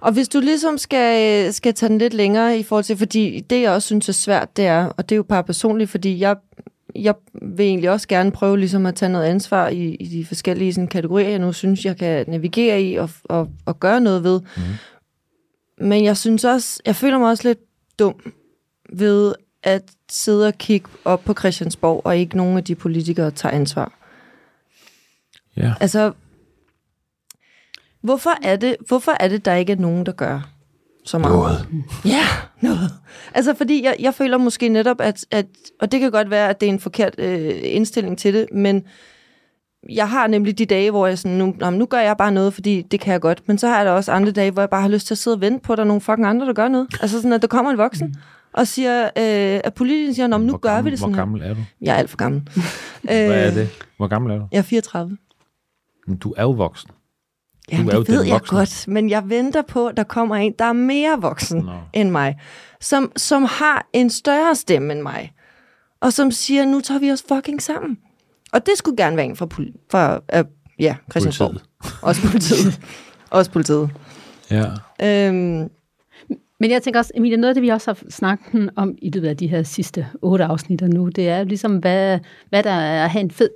Og 0.00 0.12
hvis 0.12 0.28
du 0.28 0.40
ligesom 0.40 0.78
skal, 0.78 1.52
skal 1.52 1.74
tage 1.74 1.90
den 1.90 1.98
lidt 1.98 2.14
længere 2.14 2.58
i 2.58 2.62
forhold 2.62 2.84
til, 2.84 2.96
fordi 2.96 3.40
det 3.40 3.62
jeg 3.62 3.70
også 3.70 3.86
synes 3.86 4.08
er 4.08 4.12
svært, 4.12 4.56
det 4.56 4.66
er, 4.66 4.84
og 4.84 5.08
det 5.08 5.14
er 5.14 5.16
jo 5.16 5.22
bare 5.22 5.44
personligt, 5.44 5.90
fordi 5.90 6.20
jeg, 6.20 6.36
jeg 6.94 7.14
vil 7.42 7.66
egentlig 7.66 7.90
også 7.90 8.08
gerne 8.08 8.32
prøve 8.32 8.58
ligesom 8.58 8.86
at 8.86 8.94
tage 8.94 9.12
noget 9.12 9.24
ansvar 9.24 9.68
i, 9.68 9.94
i 9.94 10.06
de 10.06 10.24
forskellige 10.24 10.74
sådan, 10.74 10.88
kategorier, 10.88 11.28
jeg 11.28 11.38
nu 11.38 11.52
synes, 11.52 11.84
jeg 11.84 11.96
kan 11.96 12.24
navigere 12.28 12.82
i 12.82 12.94
og, 12.94 13.10
og, 13.24 13.48
og 13.66 13.80
gøre 13.80 14.00
noget 14.00 14.24
ved. 14.24 14.40
Mm. 14.56 14.62
Men 15.78 16.04
jeg 16.04 16.16
synes 16.16 16.44
også, 16.44 16.80
jeg 16.86 16.96
føler 16.96 17.18
mig 17.18 17.30
også 17.30 17.48
lidt 17.48 17.58
dum 17.98 18.32
ved 18.92 19.34
at 19.62 19.82
sidde 20.08 20.46
og 20.46 20.58
kigge 20.58 20.88
op 21.04 21.24
på 21.24 21.34
Christiansborg, 21.34 22.02
og 22.04 22.16
ikke 22.16 22.36
nogen 22.36 22.56
af 22.56 22.64
de 22.64 22.74
politikere 22.74 23.30
tager 23.30 23.54
ansvar. 23.54 23.92
Ja. 25.56 25.74
Altså, 25.80 26.12
hvorfor 28.00 28.38
er 28.42 28.56
det, 28.56 28.76
hvorfor 28.86 29.12
er 29.20 29.28
det, 29.28 29.44
der 29.44 29.54
ikke 29.54 29.72
er 29.72 29.76
nogen, 29.76 30.06
der 30.06 30.12
gør 30.12 30.50
så 31.04 31.18
meget? 31.18 31.34
Noget. 31.34 31.66
Ja, 32.04 32.26
noget. 32.60 32.90
Altså, 33.34 33.54
fordi 33.54 33.84
jeg, 33.84 33.96
jeg 34.00 34.14
føler 34.14 34.38
måske 34.38 34.68
netop, 34.68 35.00
at, 35.00 35.26
at, 35.30 35.46
og 35.80 35.92
det 35.92 36.00
kan 36.00 36.10
godt 36.10 36.30
være, 36.30 36.48
at 36.48 36.60
det 36.60 36.68
er 36.68 36.72
en 36.72 36.80
forkert 36.80 37.14
øh, 37.18 37.60
indstilling 37.62 38.18
til 38.18 38.34
det, 38.34 38.46
men 38.52 38.84
jeg 39.90 40.08
har 40.08 40.26
nemlig 40.26 40.58
de 40.58 40.66
dage, 40.66 40.90
hvor 40.90 41.06
jeg 41.06 41.18
sådan, 41.18 41.38
nu, 41.38 41.54
nå, 41.58 41.70
nu 41.70 41.86
gør 41.86 41.98
jeg 41.98 42.16
bare 42.16 42.32
noget, 42.32 42.54
fordi 42.54 42.82
det 42.82 43.00
kan 43.00 43.12
jeg 43.12 43.20
godt. 43.20 43.42
Men 43.48 43.58
så 43.58 43.68
har 43.68 43.76
jeg 43.76 43.86
da 43.86 43.90
også 43.90 44.12
andre 44.12 44.32
dage, 44.32 44.50
hvor 44.50 44.62
jeg 44.62 44.70
bare 44.70 44.82
har 44.82 44.88
lyst 44.88 45.06
til 45.06 45.14
at 45.14 45.18
sidde 45.18 45.34
og 45.34 45.40
vente 45.40 45.60
på, 45.60 45.72
at 45.72 45.76
der 45.76 45.84
er 45.84 45.88
nogle 45.88 46.00
fucking 46.00 46.26
andre, 46.26 46.46
der 46.46 46.52
gør 46.52 46.68
noget. 46.68 46.88
Altså 47.00 47.16
sådan, 47.16 47.32
at 47.32 47.42
der 47.42 47.48
kommer 47.48 47.70
en 47.70 47.78
voksen, 47.78 48.06
mm. 48.06 48.14
og 48.52 48.66
siger, 48.66 49.04
øh, 49.04 49.60
at 49.64 49.74
politikerne 49.74 50.14
siger, 50.14 50.26
nu 50.26 50.48
hvor 50.48 50.58
gør 50.58 50.68
gammel, 50.68 50.84
vi 50.84 50.90
det 50.90 50.98
sådan 50.98 51.14
Hvor 51.14 51.20
gammel 51.20 51.42
er 51.42 51.54
du? 51.54 51.60
Jeg 51.80 51.94
er 51.94 51.98
alt 51.98 52.10
for 52.10 52.16
gammel. 52.16 52.42
Hvad 53.02 53.46
er 53.46 53.50
det? 53.50 53.68
Hvor 53.96 54.06
gammel 54.06 54.32
er 54.32 54.38
du? 54.38 54.46
Jeg 54.52 54.58
er 54.58 54.62
34. 54.62 55.16
Men 56.06 56.16
du 56.16 56.34
er 56.36 56.42
jo 56.42 56.50
voksen. 56.50 56.90
Ja, 57.72 57.76
det 57.76 58.08
ved 58.08 58.22
jeg 58.22 58.40
godt, 58.46 58.88
men 58.88 59.10
jeg 59.10 59.28
venter 59.28 59.62
på, 59.62 59.86
at 59.86 59.96
der 59.96 60.02
kommer 60.02 60.36
en, 60.36 60.54
der 60.58 60.64
er 60.64 60.72
mere 60.72 61.20
voksen 61.20 61.60
no. 61.60 61.72
end 61.92 62.10
mig, 62.10 62.40
som, 62.80 63.12
som 63.16 63.44
har 63.44 63.86
en 63.92 64.10
større 64.10 64.54
stemme 64.54 64.92
end 64.92 65.02
mig, 65.02 65.32
og 66.00 66.12
som 66.12 66.30
siger, 66.30 66.64
nu 66.64 66.80
tager 66.80 67.00
vi 67.00 67.12
os 67.12 67.24
fucking 67.28 67.62
sammen. 67.62 67.98
Og 68.54 68.66
det 68.66 68.72
skulle 68.76 68.96
gerne 68.96 69.16
være 69.16 69.26
en 69.26 69.36
fra, 69.36 69.46
pol- 69.54 69.88
fra 69.90 70.16
uh, 70.16 70.44
ja, 70.78 70.96
Christiansborg. 71.10 71.50
Politiet. 71.50 72.02
Også 72.02 72.22
politiet. 72.30 72.80
også 73.30 73.50
politiet. 73.50 73.90
Ja. 74.50 74.64
Øhm, 75.02 75.70
men 76.60 76.70
jeg 76.70 76.82
tænker 76.82 77.00
også, 77.00 77.12
Emilie, 77.14 77.36
noget 77.36 77.48
af 77.48 77.54
det, 77.54 77.62
vi 77.62 77.68
også 77.68 77.90
har 77.90 78.10
snakket 78.10 78.70
om 78.76 78.94
i 79.02 79.10
løbet 79.10 79.28
af 79.28 79.36
de 79.36 79.46
her 79.46 79.62
sidste 79.62 80.06
otte 80.22 80.44
afsnit 80.44 80.80
nu, 80.80 81.08
det 81.08 81.28
er 81.28 81.44
ligesom, 81.44 81.76
hvad, 81.76 82.18
hvad 82.48 82.62
der 82.62 82.70
er 82.70 83.04
at 83.04 83.10
have 83.10 83.20
en 83.20 83.30
fed 83.30 83.50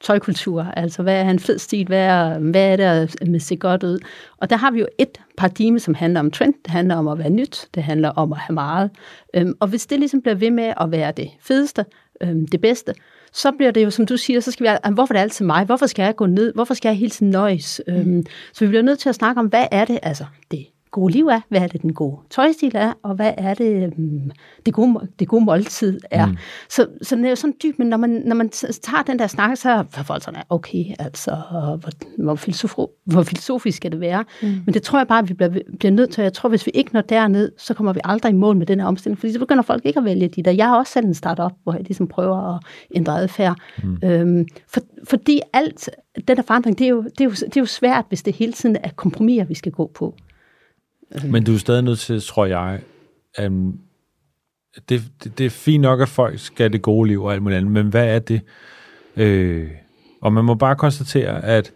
tøjkultur, 0.00 0.62
altså 0.62 1.02
hvad 1.02 1.20
er 1.20 1.30
en 1.30 1.38
fed 1.38 1.58
stil, 1.58 1.86
hvad 1.86 2.06
er, 2.06 2.38
hvad 2.38 2.72
er 2.72 2.76
det 2.76 3.34
at 3.34 3.42
se 3.42 3.56
godt 3.56 3.82
ud. 3.82 3.98
Og 4.36 4.50
der 4.50 4.56
har 4.56 4.70
vi 4.70 4.80
jo 4.80 4.86
et 4.98 5.20
paradigme, 5.36 5.78
som 5.80 5.94
handler 5.94 6.20
om 6.20 6.30
trend, 6.30 6.54
det 6.64 6.70
handler 6.70 6.96
om 6.96 7.08
at 7.08 7.18
være 7.18 7.30
nyt, 7.30 7.68
det 7.74 7.82
handler 7.82 8.08
om 8.08 8.32
at 8.32 8.38
have 8.38 8.54
meget. 8.54 8.90
Øhm, 9.34 9.54
og 9.60 9.68
hvis 9.68 9.86
det 9.86 9.98
ligesom 9.98 10.22
bliver 10.22 10.34
ved 10.34 10.50
med 10.50 10.72
at 10.80 10.90
være 10.90 11.12
det 11.12 11.30
fedeste, 11.40 11.84
øhm, 12.20 12.46
det 12.46 12.60
bedste, 12.60 12.94
så 13.36 13.52
bliver 13.52 13.70
det 13.70 13.84
jo, 13.84 13.90
som 13.90 14.06
du 14.06 14.16
siger, 14.16 14.40
så 14.40 14.50
skal 14.50 14.66
vi, 14.66 14.92
hvorfor 14.94 15.14
er 15.14 15.18
det 15.18 15.22
altid 15.22 15.46
mig? 15.46 15.64
Hvorfor 15.64 15.86
skal 15.86 16.02
jeg 16.02 16.16
gå 16.16 16.26
ned? 16.26 16.54
Hvorfor 16.54 16.74
skal 16.74 16.88
jeg 16.88 16.98
hele 16.98 17.10
tiden 17.10 17.30
nøjes? 17.30 17.80
Mm. 17.88 17.94
Øhm, 17.94 18.26
så 18.52 18.64
vi 18.64 18.68
bliver 18.68 18.82
nødt 18.82 18.98
til 18.98 19.08
at 19.08 19.14
snakke 19.14 19.38
om, 19.38 19.46
hvad 19.46 19.66
er 19.70 19.84
det, 19.84 19.98
altså 20.02 20.24
det 20.50 20.66
gode 20.90 21.12
liv 21.12 21.26
er, 21.26 21.40
hvad 21.48 21.60
er 21.60 21.66
det, 21.66 21.82
den 21.82 21.94
gode 21.94 22.16
tøjstil 22.30 22.72
er, 22.74 22.92
og 23.02 23.14
hvad 23.14 23.32
er 23.36 23.54
det, 23.54 23.92
um, 23.98 24.30
det, 24.66 24.74
gode, 24.74 25.08
det 25.18 25.28
gode 25.28 25.44
måltid 25.44 26.00
er. 26.10 26.26
Mm. 26.26 26.36
Så, 26.68 26.86
så 27.02 27.16
det 27.16 27.24
er 27.24 27.28
jo 27.28 27.36
sådan 27.36 27.54
dybt, 27.62 27.78
men 27.78 27.88
når 27.88 27.96
man, 27.96 28.10
når 28.10 28.36
man 28.36 28.48
tager 28.48 29.02
den 29.06 29.18
der 29.18 29.26
snak, 29.26 29.56
så 29.56 29.70
er 29.70 30.02
folk 30.02 30.22
sådan, 30.22 30.42
okay, 30.50 30.84
altså, 30.98 31.36
hvor, 31.50 32.22
hvor, 32.22 32.34
filosof, 32.34 32.74
hvor 33.04 33.22
filosofisk 33.22 33.76
skal 33.76 33.92
det 33.92 34.00
være? 34.00 34.24
Mm. 34.42 34.48
Men 34.48 34.74
det 34.74 34.82
tror 34.82 34.98
jeg 34.98 35.08
bare, 35.08 35.18
at 35.18 35.28
vi 35.28 35.34
bliver, 35.34 35.50
bliver 35.78 35.92
nødt 35.92 36.10
til. 36.10 36.22
Jeg 36.22 36.32
tror, 36.32 36.48
hvis 36.48 36.66
vi 36.66 36.70
ikke 36.74 36.90
når 36.92 37.00
derned, 37.00 37.52
så 37.58 37.74
kommer 37.74 37.92
vi 37.92 38.00
aldrig 38.04 38.30
i 38.30 38.34
mål 38.34 38.56
med 38.56 38.66
den 38.66 38.80
her 38.80 38.86
omstilling, 38.86 39.18
fordi 39.18 39.32
så 39.32 39.38
begynder 39.38 39.62
folk 39.62 39.84
ikke 39.84 39.98
at 39.98 40.04
vælge 40.04 40.28
de 40.28 40.42
der. 40.42 40.50
Jeg 40.50 40.68
har 40.68 40.76
også 40.76 40.92
selv 40.92 41.06
en 41.06 41.14
startup, 41.14 41.52
hvor 41.62 41.72
jeg 41.72 41.82
ligesom 41.82 42.06
prøver 42.06 42.54
at 42.54 42.62
ændre 42.94 43.20
adfærd. 43.20 43.56
Mm. 43.84 43.98
Øhm, 44.04 44.46
for, 44.68 44.80
fordi 45.04 45.40
alt, 45.52 45.90
den 46.28 46.36
der 46.36 46.42
forandring, 46.42 46.78
det 46.78 46.84
er, 46.84 46.88
jo, 46.88 47.02
det, 47.02 47.20
er 47.20 47.24
jo, 47.24 47.30
det 47.30 47.56
er 47.56 47.60
jo 47.60 47.66
svært, 47.66 48.04
hvis 48.08 48.22
det 48.22 48.34
hele 48.34 48.52
tiden 48.52 48.76
er 48.82 48.90
kompromiser, 48.96 49.44
vi 49.44 49.54
skal 49.54 49.72
gå 49.72 49.90
på. 49.94 50.14
Altså- 51.10 51.28
men 51.28 51.44
du 51.44 51.54
er 51.54 51.58
stadig 51.58 51.82
nødt 51.82 51.98
til, 51.98 52.22
tror 52.22 52.46
jeg, 52.46 52.80
at, 53.34 53.52
det, 54.88 55.02
det, 55.24 55.38
det 55.38 55.46
er 55.46 55.50
fint 55.50 55.82
nok, 55.82 56.00
at 56.00 56.08
folk 56.08 56.38
skal 56.38 56.64
have 56.64 56.72
det 56.72 56.82
gode 56.82 57.08
liv 57.08 57.22
og 57.24 57.32
alt 57.32 57.42
muligt 57.42 57.58
andet, 57.58 57.72
men 57.72 57.86
hvad 57.86 58.06
er 58.14 58.18
det? 58.18 58.40
Øh, 59.16 59.70
og 60.20 60.32
man 60.32 60.44
må 60.44 60.54
bare 60.54 60.76
konstatere, 60.76 61.44
at 61.44 61.72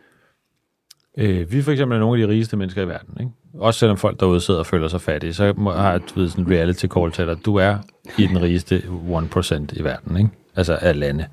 øh, 1.18 1.52
vi 1.52 1.62
for 1.62 1.72
eksempel 1.72 1.96
er 1.96 2.00
nogle 2.00 2.22
af 2.22 2.26
de 2.28 2.32
rigeste 2.32 2.56
mennesker 2.56 2.82
i 2.82 2.88
verden, 2.88 3.16
ikke? 3.20 3.32
Også 3.54 3.80
selvom 3.80 3.96
folk 3.96 4.20
derude 4.20 4.40
sidder 4.40 4.60
og 4.60 4.66
føler 4.66 4.88
sig 4.88 5.00
fattige, 5.00 5.34
så 5.34 5.54
har 5.58 5.90
jeg 5.90 6.00
du 6.14 6.20
ved, 6.20 6.28
sådan 6.28 6.44
en 6.44 6.50
reality 6.50 6.86
call 6.86 7.12
til 7.12 7.26
dig. 7.26 7.44
Du 7.44 7.56
er 7.56 7.78
i 8.18 8.26
den 8.26 8.42
rigeste 8.42 8.78
1% 8.78 9.80
i 9.80 9.84
verden, 9.84 10.16
ikke? 10.16 10.30
Altså 10.56 10.78
af 10.80 10.98
lande. 10.98 11.26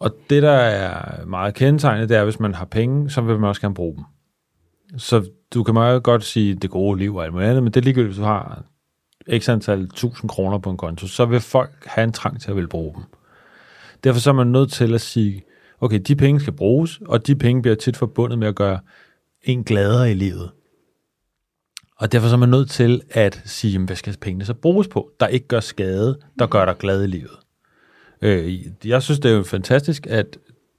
Og 0.00 0.16
det, 0.30 0.42
der 0.42 0.50
er 0.50 1.24
meget 1.26 1.54
kendetegnet, 1.54 2.08
det 2.08 2.14
er, 2.16 2.20
at 2.20 2.26
hvis 2.26 2.40
man 2.40 2.54
har 2.54 2.64
penge, 2.64 3.10
så 3.10 3.20
vil 3.20 3.38
man 3.38 3.48
også 3.48 3.60
gerne 3.60 3.74
bruge 3.74 3.96
dem. 3.96 4.04
Så 4.98 5.30
du 5.54 5.62
kan 5.62 5.74
meget 5.74 6.02
godt 6.02 6.24
sige 6.24 6.54
det 6.54 6.70
gode 6.70 6.98
liv 6.98 7.16
og 7.16 7.24
alt 7.24 7.32
muligt 7.32 7.48
andet, 7.48 7.62
men 7.62 7.72
det 7.72 7.80
er 7.80 7.84
ligegyldigt, 7.84 8.08
hvis 8.08 8.18
du 8.18 8.24
har 8.24 8.64
x 9.38 9.48
antal 9.48 9.88
tusind 9.88 10.30
kroner 10.30 10.58
på 10.58 10.70
en 10.70 10.76
konto, 10.76 11.06
så 11.06 11.24
vil 11.24 11.40
folk 11.40 11.86
have 11.86 12.04
en 12.04 12.12
trang 12.12 12.40
til 12.40 12.50
at 12.50 12.56
vil 12.56 12.68
bruge 12.68 12.94
dem. 12.94 13.02
Derfor 14.04 14.20
så 14.20 14.30
er 14.30 14.34
man 14.34 14.46
nødt 14.46 14.72
til 14.72 14.94
at 14.94 15.00
sige, 15.00 15.42
okay, 15.80 15.98
de 15.98 16.16
penge 16.16 16.40
skal 16.40 16.52
bruges, 16.52 17.00
og 17.06 17.26
de 17.26 17.36
penge 17.36 17.62
bliver 17.62 17.74
tit 17.74 17.96
forbundet 17.96 18.38
med 18.38 18.48
at 18.48 18.54
gøre 18.54 18.78
en 19.42 19.64
gladere 19.64 20.10
i 20.10 20.14
livet. 20.14 20.50
Og 21.96 22.12
derfor 22.12 22.28
så 22.28 22.34
er 22.34 22.38
man 22.38 22.48
nødt 22.48 22.70
til 22.70 23.02
at 23.10 23.42
sige, 23.44 23.72
jamen, 23.72 23.86
hvad 23.86 23.96
skal 23.96 24.16
pengene 24.20 24.44
så 24.44 24.54
bruges 24.54 24.88
på, 24.88 25.10
der 25.20 25.26
ikke 25.26 25.46
gør 25.46 25.60
skade, 25.60 26.18
der 26.38 26.46
gør 26.46 26.64
dig 26.64 26.76
glad 26.78 27.04
i 27.04 27.06
livet. 27.06 27.38
Øh, 28.22 28.58
jeg 28.84 29.02
synes, 29.02 29.20
det 29.20 29.30
er 29.30 29.36
jo 29.36 29.42
fantastisk, 29.42 30.06
at 30.06 30.38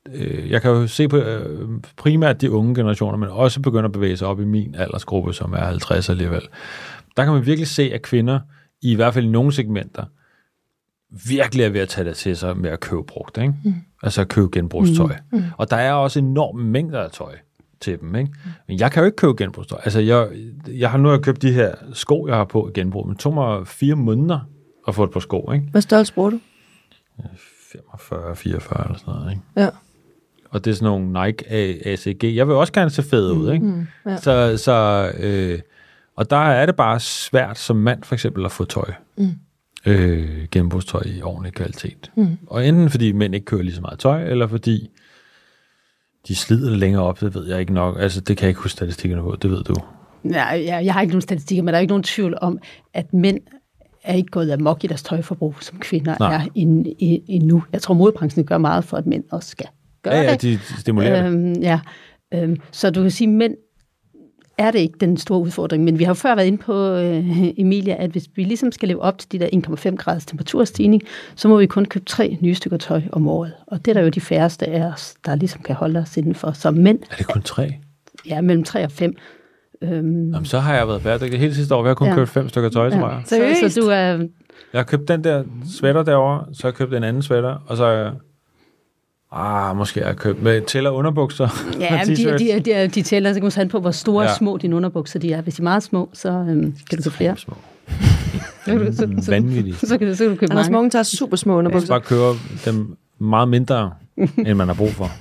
øh, 0.10 0.52
jeg 0.52 0.62
kan 0.62 0.72
jo 0.72 0.88
se 0.88 1.08
på 1.08 1.18
øh, 1.18 1.70
primært 1.98 2.42
de 2.42 2.52
unge 2.52 2.76
generationer, 2.76 3.18
men 3.18 3.30
også 3.30 3.62
begynder 3.62 3.86
at 3.86 3.92
bevæge 3.92 4.18
sig 4.18 4.28
op 4.28 4.40
i 4.40 4.46
min 4.46 4.76
aldersgruppe, 4.76 5.34
som 5.34 5.54
er 5.54 5.66
50 5.66 6.10
alligevel. 6.10 6.42
Der 7.18 7.24
kan 7.24 7.34
man 7.34 7.46
virkelig 7.46 7.68
se, 7.68 7.92
at 7.94 8.02
kvinder, 8.02 8.40
i 8.82 8.96
hvert 8.96 9.14
fald 9.14 9.26
i 9.26 9.30
nogle 9.30 9.52
segmenter, 9.52 10.06
virkelig 11.28 11.66
er 11.66 11.70
ved 11.70 11.82
at 11.82 11.90
tage 11.90 12.08
det 12.08 12.16
til 12.16 12.38
sig 12.38 12.58
med 12.58 12.70
at 12.70 12.80
købe 12.80 13.04
brugt, 13.04 13.38
ikke? 13.38 13.54
Mm. 13.64 13.74
altså 14.04 14.22
at 14.22 14.28
købe 14.28 14.48
genbrugstøj. 14.52 15.16
Mm. 15.32 15.38
Mm. 15.38 15.44
Og 15.58 15.72
der 15.72 15.78
er 15.78 15.94
også 15.94 16.20
enorme 16.20 16.64
mængder 16.64 17.00
af 17.00 17.12
tøj 17.12 17.38
til 17.80 18.00
dem. 18.00 18.16
Ikke? 18.16 18.32
Men 18.68 18.80
jeg 18.80 18.92
kan 18.92 19.02
jo 19.02 19.06
ikke 19.06 19.16
købe 19.16 19.34
genbrugstøj. 19.38 19.80
Altså, 19.84 20.00
jeg, 20.00 20.30
jeg 20.68 20.92
har 20.92 20.98
nu 20.98 21.18
købt 21.18 21.42
de 21.42 21.52
her 21.52 21.76
sko, 21.94 22.28
jeg 22.28 22.36
har 22.36 22.46
på 22.46 22.70
i 22.70 22.80
genbrug, 22.80 23.08
men 23.08 23.14
det 23.14 23.22
tog 23.22 23.34
mig 23.34 23.68
fire 23.68 23.96
måneder 23.96 24.40
at 24.88 24.96
få 24.96 25.04
et 25.04 25.12
par 25.12 25.20
sko. 25.20 25.52
Ikke? 25.52 25.66
Hvad 25.72 25.82
størrelse 25.82 26.14
bruger 26.14 26.30
du? 26.30 26.40
45, 27.72 28.36
44 28.36 28.86
eller 28.86 28.98
sådan 28.98 29.14
noget. 29.14 29.32
Ikke? 29.32 29.44
Ja. 29.56 29.70
Og 30.52 30.66
det 30.66 30.72
er 30.72 30.76
sådan 30.76 30.86
nogle 30.86 31.26
Nike 31.26 31.52
ACG. 31.88 32.36
Jeg 32.36 32.48
vil 32.48 32.56
også 32.56 32.74
gerne 32.74 32.90
se 32.90 33.04
fed 33.04 33.32
ud, 33.32 33.54
ikke? 33.54 33.66
Mm, 33.66 33.88
ja. 34.06 34.18
Så, 34.18 34.58
så 34.58 35.12
øh, 35.20 35.60
og 36.16 36.30
der 36.30 36.38
er 36.38 36.66
det 36.66 36.76
bare 36.76 37.00
svært 37.00 37.58
som 37.58 37.76
mand 37.76 38.04
for 38.04 38.16
eksempel 38.16 38.46
at 38.46 38.52
få 38.52 38.66
tøj. 38.66 38.94
Mm. 39.18 39.30
Øh, 39.86 40.48
genbrugstøj 40.52 41.02
i 41.06 41.22
ordentlig 41.22 41.54
kvalitet. 41.54 42.12
Mm. 42.16 42.38
Og 42.48 42.68
enten 42.68 42.90
fordi 42.90 43.12
mænd 43.12 43.36
ikke 43.36 43.46
kører 43.46 43.62
lige 43.62 43.76
så 43.76 43.82
meget 43.82 44.00
tøj, 44.00 44.24
eller 44.24 44.48
fordi 44.48 44.90
de 46.28 46.36
slider 46.36 46.70
det 46.70 46.80
længere 46.80 47.04
op, 47.04 47.22
det 47.22 47.36
ved 47.36 47.48
jeg 47.48 47.60
ikke 47.60 47.74
nok. 47.74 48.00
Altså, 48.00 48.22
det 48.22 48.38
kan 48.38 48.44
jeg 48.44 48.50
ikke 48.50 48.62
huske 48.62 48.78
statistikkerne 48.78 49.24
på, 49.24 49.36
det 49.42 49.52
ved 49.52 49.64
du. 49.64 49.76
Ja, 50.26 50.46
jeg, 50.46 50.86
jeg 50.86 50.94
har 50.94 51.02
ikke 51.02 51.14
nogen 51.14 51.22
statistikker, 51.22 51.64
men 51.64 51.68
der 51.68 51.78
er 51.78 51.82
ikke 51.82 51.92
nogen 51.92 52.04
tvivl 52.04 52.38
om, 52.42 52.60
at 52.94 53.14
mænd 53.14 53.40
er 54.04 54.14
ikke 54.14 54.30
gået 54.30 54.52
amok 54.52 54.84
i 54.84 54.88
deres 54.88 55.04
tøjforbrug, 55.04 55.56
som 55.62 55.80
kvinder 55.80 56.16
Nej. 56.20 56.36
er 56.36 56.48
endnu. 57.28 57.64
Jeg 57.74 57.82
tror, 57.82 57.94
modebranchen 57.94 58.46
gør 58.46 58.58
meget 58.58 58.84
for, 58.84 58.98
at 58.98 59.06
mænd 59.06 59.24
også 59.32 59.50
skal 59.50 59.68
gøre 60.04 60.16
ja, 60.16 60.22
ja, 60.22 60.32
det. 60.32 60.42
de 60.42 60.60
stimulerer 60.80 61.28
øhm, 61.28 61.54
det. 61.54 61.64
Ja, 61.64 61.80
øhm, 62.34 62.58
så 62.72 62.90
du 62.90 63.02
kan 63.02 63.12
sige, 63.12 63.28
mænd 63.28 63.56
er 64.58 64.72
det 64.72 64.80
ikke 64.80 64.98
den 65.00 65.18
store 65.18 65.40
udfordring. 65.40 65.84
Men 65.84 66.00
vi 66.00 66.04
har 66.04 66.10
jo 66.10 66.14
før 66.14 66.36
været 66.36 66.48
inde 66.48 66.58
på, 66.58 66.74
øh, 66.88 67.26
Emilia, 67.58 67.96
at 68.04 68.10
hvis 68.10 68.24
vi 68.36 68.44
ligesom 68.44 68.72
skal 68.72 68.88
leve 68.88 69.02
op 69.02 69.18
til 69.18 69.32
de 69.32 69.40
der 69.40 69.50
1,5 69.54 69.96
graders 69.96 70.26
temperaturstigning, 70.26 71.02
så 71.36 71.48
må 71.48 71.58
vi 71.58 71.66
kun 71.66 71.86
købe 71.86 72.06
tre 72.06 72.38
nye 72.42 72.56
stykker 72.56 72.78
tøj 72.78 73.02
om 73.12 73.28
året. 73.28 73.54
Og 73.68 73.86
det 73.86 73.92
er 73.92 73.94
der 73.94 74.02
jo 74.02 74.10
de 74.10 74.22
færreste 74.22 74.68
af 74.68 74.92
os, 74.94 75.16
der 75.26 75.36
ligesom 75.36 75.62
kan 75.62 75.76
holde 75.76 76.00
os 76.00 76.18
indenfor. 76.18 76.52
Så 76.52 76.72
mænd... 76.72 77.00
Er 77.12 77.16
det 77.16 77.28
kun 77.28 77.42
tre? 77.42 77.74
Ja, 78.30 78.42
mellem 78.42 78.64
tre 78.64 78.84
og 78.84 78.92
fem. 78.92 79.16
Øhm, 79.82 80.32
Jamen, 80.32 80.46
så 80.46 80.60
har 80.60 80.76
jeg 80.76 80.88
været 80.88 81.04
bæredygtig 81.04 81.40
hele 81.40 81.56
sidste 81.56 81.76
år. 81.76 81.82
Vi 81.82 81.88
har 81.88 81.96
kun 81.96 82.08
ja. 82.08 82.16
købt 82.16 82.30
fem 82.30 82.50
stykker 82.50 82.70
tøj, 82.70 82.88
ja. 82.88 83.00
tror 83.00 83.10
jeg. 83.10 83.22
Så, 83.26 83.70
så 83.70 83.80
du 83.82 83.88
er... 83.88 84.28
Jeg 84.74 84.80
har 84.80 84.84
købt 84.84 85.08
den 85.08 85.24
der 85.24 85.44
sweater 85.78 86.04
derovre, 86.04 86.46
så 86.54 86.64
har 86.64 86.70
jeg 86.70 86.76
købt 86.76 86.94
en 86.94 87.04
anden 87.04 87.22
sweater, 87.22 87.64
og 87.68 87.78
så 87.78 87.86
har 87.86 87.92
jeg 87.92 88.12
Ah, 89.32 89.78
måske 89.78 90.00
jeg 90.00 90.08
har 90.08 90.14
købt 90.14 90.44
med 90.44 90.62
tæller 90.62 90.90
underbukser. 90.90 91.48
Ja, 91.80 92.02
de, 92.06 92.16
de, 92.16 92.60
de, 92.60 92.88
de 92.88 93.02
tæller, 93.02 93.34
så 93.34 93.40
kan 93.40 93.52
man 93.58 93.70
på, 93.70 93.80
hvor 93.80 93.92
store 93.92 94.24
ja. 94.26 94.34
små 94.34 94.58
dine 94.58 94.76
underbukser 94.76 95.20
de 95.20 95.34
er. 95.34 95.42
Hvis 95.42 95.56
de 95.56 95.62
er 95.62 95.64
meget 95.64 95.84
små, 95.84 96.10
så 96.14 96.30
øhm, 96.30 96.76
kan 96.90 96.98
du 96.98 97.04
købe 97.04 97.16
flere. 97.16 97.38
Små. 97.38 97.54
Vanvittigt. 99.28 99.80
Så, 99.80 99.88
så, 99.88 99.98
kan, 99.98 100.16
så 100.16 100.24
kan 100.24 100.32
du 100.32 100.36
købe 100.36 100.52
Anders 100.52 100.70
Morgen 100.70 100.90
tager 100.90 101.04
super 101.04 101.38
små 101.38 101.58
underbukser. 101.58 101.94
Jeg 101.94 102.02
bare 102.02 102.08
køber 102.08 102.34
dem 102.66 102.98
meget 103.20 103.48
mindre, 103.48 103.92
end 104.18 104.54
man 104.54 104.68
har 104.68 104.76
brug 104.76 104.90
for. 104.90 105.12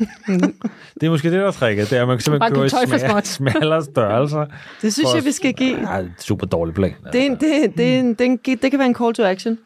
det 1.01 1.07
er 1.07 1.11
måske 1.11 1.31
det, 1.31 1.41
der 1.41 1.47
er 1.47 1.51
tricket. 1.51 1.91
Det 1.91 1.99
er, 1.99 2.03
at 2.03 2.09
man 2.09 2.17
kan 2.17 2.23
simpelthen 2.23 2.55
købe 2.55 2.67
i 2.67 3.21
smallere 3.25 3.85
størrelser. 3.85 4.47
Det 4.83 4.95
synes 4.95 5.09
jeg, 5.15 5.25
vi 5.25 5.33
skal 5.33 5.53
give. 5.53 5.95
Ja, 5.95 6.03
super 6.19 6.47
dårlig 6.47 6.75
plan. 6.75 6.95
Det, 7.13 7.27
er, 7.27 7.29
det, 7.29 7.41
det, 7.77 8.19
det, 8.19 8.47
det, 8.47 8.63
det 8.63 8.71
kan 8.71 8.79
være 8.79 8.89
en 8.89 8.95
call 8.95 9.15
to 9.15 9.23
action. 9.23 9.59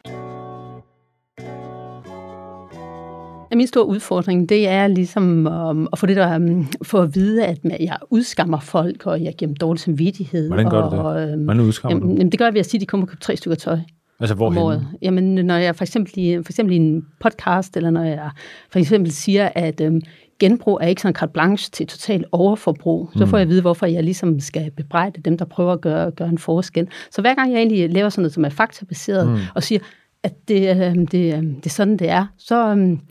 Min 3.53 3.67
store 3.67 3.87
udfordring, 3.87 4.49
det 4.49 4.67
er 4.67 4.87
ligesom 4.87 5.47
um, 5.47 5.87
at 5.93 5.99
få 5.99 6.05
det 6.05 6.15
der, 6.15 6.35
um, 6.35 6.67
for 6.83 7.01
at 7.01 7.15
vide, 7.15 7.45
at 7.45 7.59
jeg 7.63 7.97
udskammer 8.09 8.59
folk, 8.59 9.05
og 9.05 9.23
jeg 9.23 9.33
giver 9.37 9.47
dem 9.47 9.55
dårlig 9.55 9.79
samvittighed. 9.79 10.47
Hvordan 10.47 10.69
gør 10.69 10.89
du 10.89 10.95
det? 10.95 10.99
Og, 11.05 11.33
um, 11.33 11.43
Hvordan 11.43 11.61
udskammer 11.61 11.95
jamen, 11.97 12.09
du? 12.09 12.15
Jamen, 12.17 12.31
det 12.31 12.39
gør 12.39 12.45
jeg 12.45 12.53
ved 12.53 12.59
at 12.59 12.65
sige, 12.65 12.77
at 12.77 12.81
de 12.81 12.85
kommer 12.85 13.05
og 13.05 13.09
køber 13.09 13.19
tre 13.19 13.35
stykker 13.35 13.55
tøj. 13.55 13.77
Altså 14.19 14.35
hvorhen? 14.35 14.81
Jamen, 15.01 15.23
når 15.45 15.55
jeg 15.55 15.75
for 15.75 15.83
eksempel, 15.83 16.13
i, 16.15 16.35
for 16.35 16.51
eksempel 16.51 16.73
i 16.73 16.77
en 16.77 17.05
podcast, 17.19 17.77
eller 17.77 17.89
når 17.89 18.03
jeg 18.03 18.29
for 18.71 18.79
eksempel 18.79 19.11
siger, 19.11 19.49
at 19.55 19.81
um, 19.81 20.01
genbrug 20.39 20.79
er 20.81 20.87
ikke 20.87 21.01
sådan 21.01 21.11
en 21.11 21.15
carte 21.15 21.33
blanche 21.33 21.69
til 21.71 21.87
total 21.87 22.25
overforbrug, 22.31 23.09
mm. 23.13 23.19
så 23.19 23.25
får 23.25 23.37
jeg 23.37 23.41
at 23.41 23.49
vide, 23.49 23.61
hvorfor 23.61 23.85
jeg 23.85 24.03
ligesom 24.03 24.39
skal 24.39 24.71
bebrejde 24.71 25.21
dem, 25.21 25.37
der 25.37 25.45
prøver 25.45 25.73
at 25.73 25.81
gøre, 25.81 26.11
gøre 26.11 26.29
en 26.29 26.37
forskel. 26.37 26.87
Så 27.11 27.21
hver 27.21 27.35
gang 27.35 27.51
jeg 27.51 27.57
egentlig 27.57 27.89
laver 27.89 28.09
sådan 28.09 28.21
noget, 28.21 28.33
som 28.33 28.45
er 28.45 28.49
faktabaseret, 28.49 29.27
mm. 29.27 29.37
og 29.55 29.63
siger, 29.63 29.79
at 30.23 30.33
det, 30.47 30.75
det, 31.11 31.11
det 31.11 31.65
er 31.65 31.69
sådan, 31.69 31.97
det 31.97 32.09
er, 32.09 32.25
så, 32.37 32.71
um, 32.71 33.01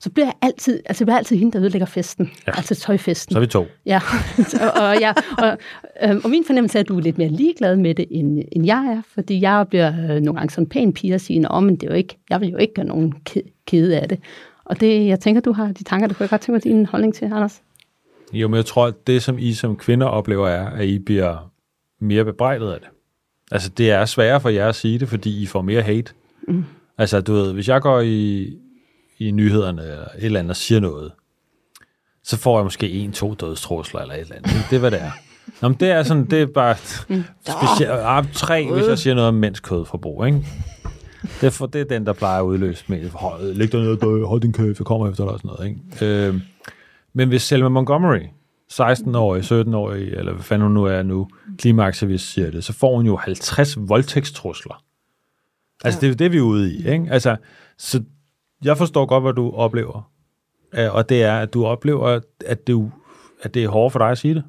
så 0.00 0.10
bliver 0.10 0.26
jeg 0.26 0.34
altid, 0.42 0.82
altså 0.86 1.02
jeg 1.02 1.06
bliver 1.06 1.18
altid 1.18 1.36
hende, 1.36 1.52
der 1.52 1.60
ødelægger 1.60 1.86
festen. 1.86 2.30
Ja. 2.46 2.52
Altså 2.56 2.74
tøjfesten. 2.74 3.32
Så 3.32 3.38
er 3.38 3.40
vi 3.40 3.46
to. 3.46 3.66
Ja, 3.86 4.00
og, 4.82 5.00
ja, 5.00 5.12
og, 5.38 5.58
øh, 6.02 6.16
og 6.24 6.30
min 6.30 6.44
fornemmelse 6.46 6.78
er, 6.78 6.80
at 6.80 6.88
du 6.88 6.96
er 6.96 7.00
lidt 7.00 7.18
mere 7.18 7.28
ligeglad 7.28 7.76
med 7.76 7.94
det, 7.94 8.06
end, 8.10 8.42
end 8.52 8.66
jeg 8.66 8.86
er, 8.96 9.02
fordi 9.14 9.40
jeg 9.40 9.66
bliver 9.68 9.88
øh, 9.88 10.20
nogle 10.20 10.34
gange 10.34 10.50
sådan 10.50 10.68
pæn 10.68 10.92
pige 10.92 11.14
og 11.14 11.20
siger, 11.20 11.48
at 11.48 11.64
men 11.64 11.76
det 11.76 11.82
er 11.82 11.90
jo 11.90 11.96
ikke, 11.96 12.18
jeg 12.30 12.40
vil 12.40 12.48
jo 12.48 12.56
ikke 12.56 12.74
gøre 12.74 12.86
nogen 12.86 13.14
kede 13.66 14.00
af 14.00 14.08
det. 14.08 14.18
Og 14.64 14.80
det, 14.80 15.06
jeg 15.06 15.20
tænker, 15.20 15.40
du 15.40 15.52
har 15.52 15.72
de 15.72 15.84
tanker, 15.84 16.08
du 16.08 16.14
kunne 16.14 16.28
godt 16.28 16.40
tænke 16.40 16.52
mig 16.52 16.64
din 16.64 16.86
holdning 16.86 17.14
til, 17.14 17.24
Anders. 17.24 17.62
Jo, 18.32 18.48
men 18.48 18.56
jeg 18.56 18.66
tror, 18.66 18.86
at 18.86 19.06
det, 19.06 19.22
som 19.22 19.38
I 19.38 19.52
som 19.52 19.76
kvinder 19.76 20.06
oplever, 20.06 20.48
er, 20.48 20.70
at 20.70 20.86
I 20.86 20.98
bliver 20.98 21.52
mere 22.00 22.24
bebrejdet 22.24 22.72
af 22.72 22.80
det. 22.80 22.88
Altså, 23.52 23.68
det 23.68 23.90
er 23.90 24.04
sværere 24.04 24.40
for 24.40 24.48
jer 24.48 24.68
at 24.68 24.74
sige 24.74 24.98
det, 24.98 25.08
fordi 25.08 25.42
I 25.42 25.46
får 25.46 25.62
mere 25.62 25.82
hate. 25.82 26.12
Mm. 26.48 26.64
Altså, 26.98 27.20
du 27.20 27.32
ved, 27.32 27.52
hvis 27.52 27.68
jeg 27.68 27.82
går 27.82 28.00
i, 28.00 28.52
i 29.18 29.30
nyhederne 29.30 29.82
eller 29.82 30.04
et 30.04 30.24
eller 30.24 30.40
andet 30.40 30.50
og 30.50 30.56
siger 30.56 30.80
noget, 30.80 31.12
så 32.24 32.36
får 32.36 32.58
jeg 32.58 32.64
måske 32.64 32.90
en, 32.90 33.12
to 33.12 33.34
dødstrusler 33.34 34.00
eller 34.00 34.14
et 34.14 34.20
eller 34.20 34.36
andet. 34.36 34.50
Det 34.70 34.76
er, 34.76 34.80
hvad 34.80 34.90
det 34.90 35.02
er. 35.02 35.10
Nå, 35.62 35.68
men 35.68 35.76
det 35.80 35.90
er 35.90 36.02
sådan, 36.02 36.24
det 36.24 36.42
er 36.42 36.46
bare 36.46 36.76
mm. 37.08 37.24
specielt, 37.40 37.92
ah, 37.92 38.32
tre, 38.32 38.72
hvis 38.72 38.86
jeg 38.86 38.98
siger 38.98 39.14
noget 39.14 39.28
om 39.28 39.34
mænds 39.34 39.60
kødforbrug, 39.60 40.26
ikke? 40.26 40.46
Det 41.40 41.46
er, 41.46 41.50
for, 41.50 41.66
det 41.66 41.80
er 41.80 41.84
den, 41.84 42.06
der 42.06 42.12
plejer 42.12 42.40
at 42.40 42.44
udløse 42.44 42.84
med, 42.88 43.10
hold, 43.10 43.54
læg 43.54 43.72
dig 43.72 43.80
ned 43.80 44.26
hold 44.26 44.40
din 44.40 44.52
kød, 44.52 44.74
jeg 44.78 44.86
kommer 44.86 45.08
efter 45.08 45.24
dig 45.24 45.32
og 45.32 45.38
sådan 45.38 45.50
noget, 45.58 45.68
ikke? 45.68 46.26
Øh, 46.28 46.40
men 47.12 47.28
hvis 47.28 47.42
Selma 47.42 47.68
Montgomery, 47.68 48.22
16-årig, 48.72 49.42
17-årig, 49.42 50.08
eller 50.08 50.32
hvad 50.32 50.42
fanden 50.42 50.62
hun 50.62 50.74
nu 50.74 50.84
er 50.84 51.02
nu, 51.02 51.28
klimaaktivist 51.58 52.32
siger 52.32 52.50
det, 52.50 52.64
så 52.64 52.72
får 52.72 52.96
hun 52.96 53.06
jo 53.06 53.16
50 53.16 53.76
voldtægtstrusler. 53.78 54.82
Altså, 55.84 56.00
det 56.00 56.06
er 56.06 56.10
jo 56.10 56.14
det, 56.14 56.32
vi 56.32 56.36
er 56.36 56.42
ude 56.42 56.74
i, 56.74 56.88
ikke? 56.88 57.06
Altså, 57.10 57.36
så 57.78 58.02
jeg 58.66 58.78
forstår 58.78 59.06
godt, 59.06 59.22
hvad 59.22 59.32
du 59.32 59.50
oplever. 59.50 60.10
Øh, 60.74 60.94
og 60.94 61.08
det 61.08 61.22
er, 61.22 61.38
at 61.38 61.54
du 61.54 61.66
oplever, 61.66 62.20
at 62.46 62.66
det, 62.66 62.92
at 63.42 63.54
det 63.54 63.64
er 63.64 63.68
hårdt 63.68 63.92
for 63.92 63.98
dig 63.98 64.08
at 64.08 64.18
sige 64.18 64.34
det. 64.34 64.44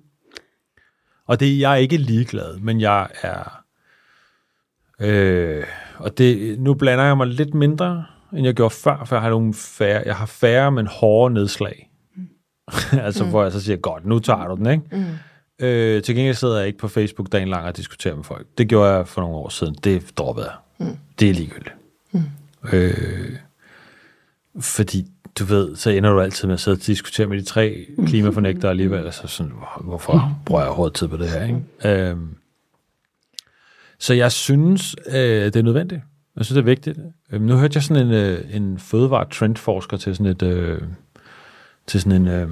Og 1.27 1.39
det, 1.39 1.59
jeg 1.59 1.71
er 1.71 1.75
ikke 1.75 1.97
ligeglad, 1.97 2.57
men 2.59 2.81
jeg 2.81 3.07
er... 3.21 3.63
Øh, 4.99 5.63
og 5.97 6.17
det, 6.17 6.59
nu 6.59 6.73
blander 6.73 7.05
jeg 7.05 7.17
mig 7.17 7.27
lidt 7.27 7.53
mindre, 7.53 8.05
end 8.33 8.45
jeg 8.45 8.53
gjorde 8.53 8.73
før, 8.73 9.03
for 9.05 9.15
jeg 9.15 9.21
har, 9.21 9.29
nogle 9.29 9.53
færre, 9.53 10.03
jeg 10.05 10.15
har 10.15 10.25
færre, 10.25 10.71
men 10.71 10.87
hårde 10.87 11.33
nedslag. 11.33 11.89
Mm. 12.15 12.27
altså, 13.05 13.23
mm. 13.23 13.29
hvor 13.29 13.43
jeg 13.43 13.51
så 13.51 13.61
siger, 13.61 13.77
godt, 13.77 14.05
nu 14.05 14.19
tager 14.19 14.47
du 14.47 14.55
den, 14.55 14.65
ikke? 14.65 14.83
Mm. 14.91 15.65
Øh, 15.65 16.03
til 16.03 16.15
gengæld 16.15 16.35
sidder 16.35 16.57
jeg 16.57 16.67
ikke 16.67 16.79
på 16.79 16.87
Facebook 16.87 17.31
dagen 17.31 17.47
lang 17.47 17.65
og 17.65 17.77
diskuterer 17.77 18.15
med 18.15 18.23
folk. 18.23 18.47
Det 18.57 18.67
gjorde 18.67 18.93
jeg 18.93 19.07
for 19.07 19.21
nogle 19.21 19.35
år 19.35 19.49
siden. 19.49 19.75
Det 19.83 20.17
droppede 20.17 20.45
jeg. 20.45 20.87
Mm. 20.87 20.97
Det 21.19 21.29
er 21.29 21.33
ligegyldigt. 21.33 21.75
Mm. 22.11 22.21
Øh, 22.73 23.35
fordi 24.59 25.05
du 25.39 25.45
ved, 25.45 25.75
så 25.75 25.89
ender 25.89 26.09
du 26.09 26.21
altid 26.21 26.47
med 26.47 26.53
at 26.53 26.59
sidde 26.59 26.75
og 26.75 26.85
diskutere 26.85 27.27
med 27.27 27.37
de 27.37 27.43
tre 27.43 27.85
klimafornægtere 28.05 28.71
alligevel. 28.71 29.05
Altså 29.05 29.27
sådan, 29.27 29.53
hvorfor 29.81 30.39
bruger 30.45 30.61
jeg 30.61 30.71
hårdt 30.71 30.95
tid 30.95 31.07
på 31.07 31.17
det 31.17 31.29
her? 31.29 31.43
Ikke? 31.45 32.09
Øhm, 32.09 32.35
så 33.99 34.13
jeg 34.13 34.31
synes, 34.31 34.95
øh, 35.07 35.45
det 35.45 35.55
er 35.55 35.63
nødvendigt. 35.63 36.01
Jeg 36.35 36.45
synes, 36.45 36.55
det 36.55 36.61
er 36.61 36.65
vigtigt. 36.65 36.99
Øhm, 37.31 37.43
nu 37.43 37.55
hørte 37.55 37.77
jeg 37.77 37.83
sådan 37.83 38.07
en, 38.07 38.13
øh, 38.13 38.55
en 38.55 38.79
fødevare-trendforsker 38.79 39.97
til 39.97 40.15
sådan 40.15 40.31
et... 40.31 40.43
Øh, 40.43 40.81
til 41.87 42.01
sådan 42.01 42.21
en... 42.21 42.27
Øh, 42.27 42.49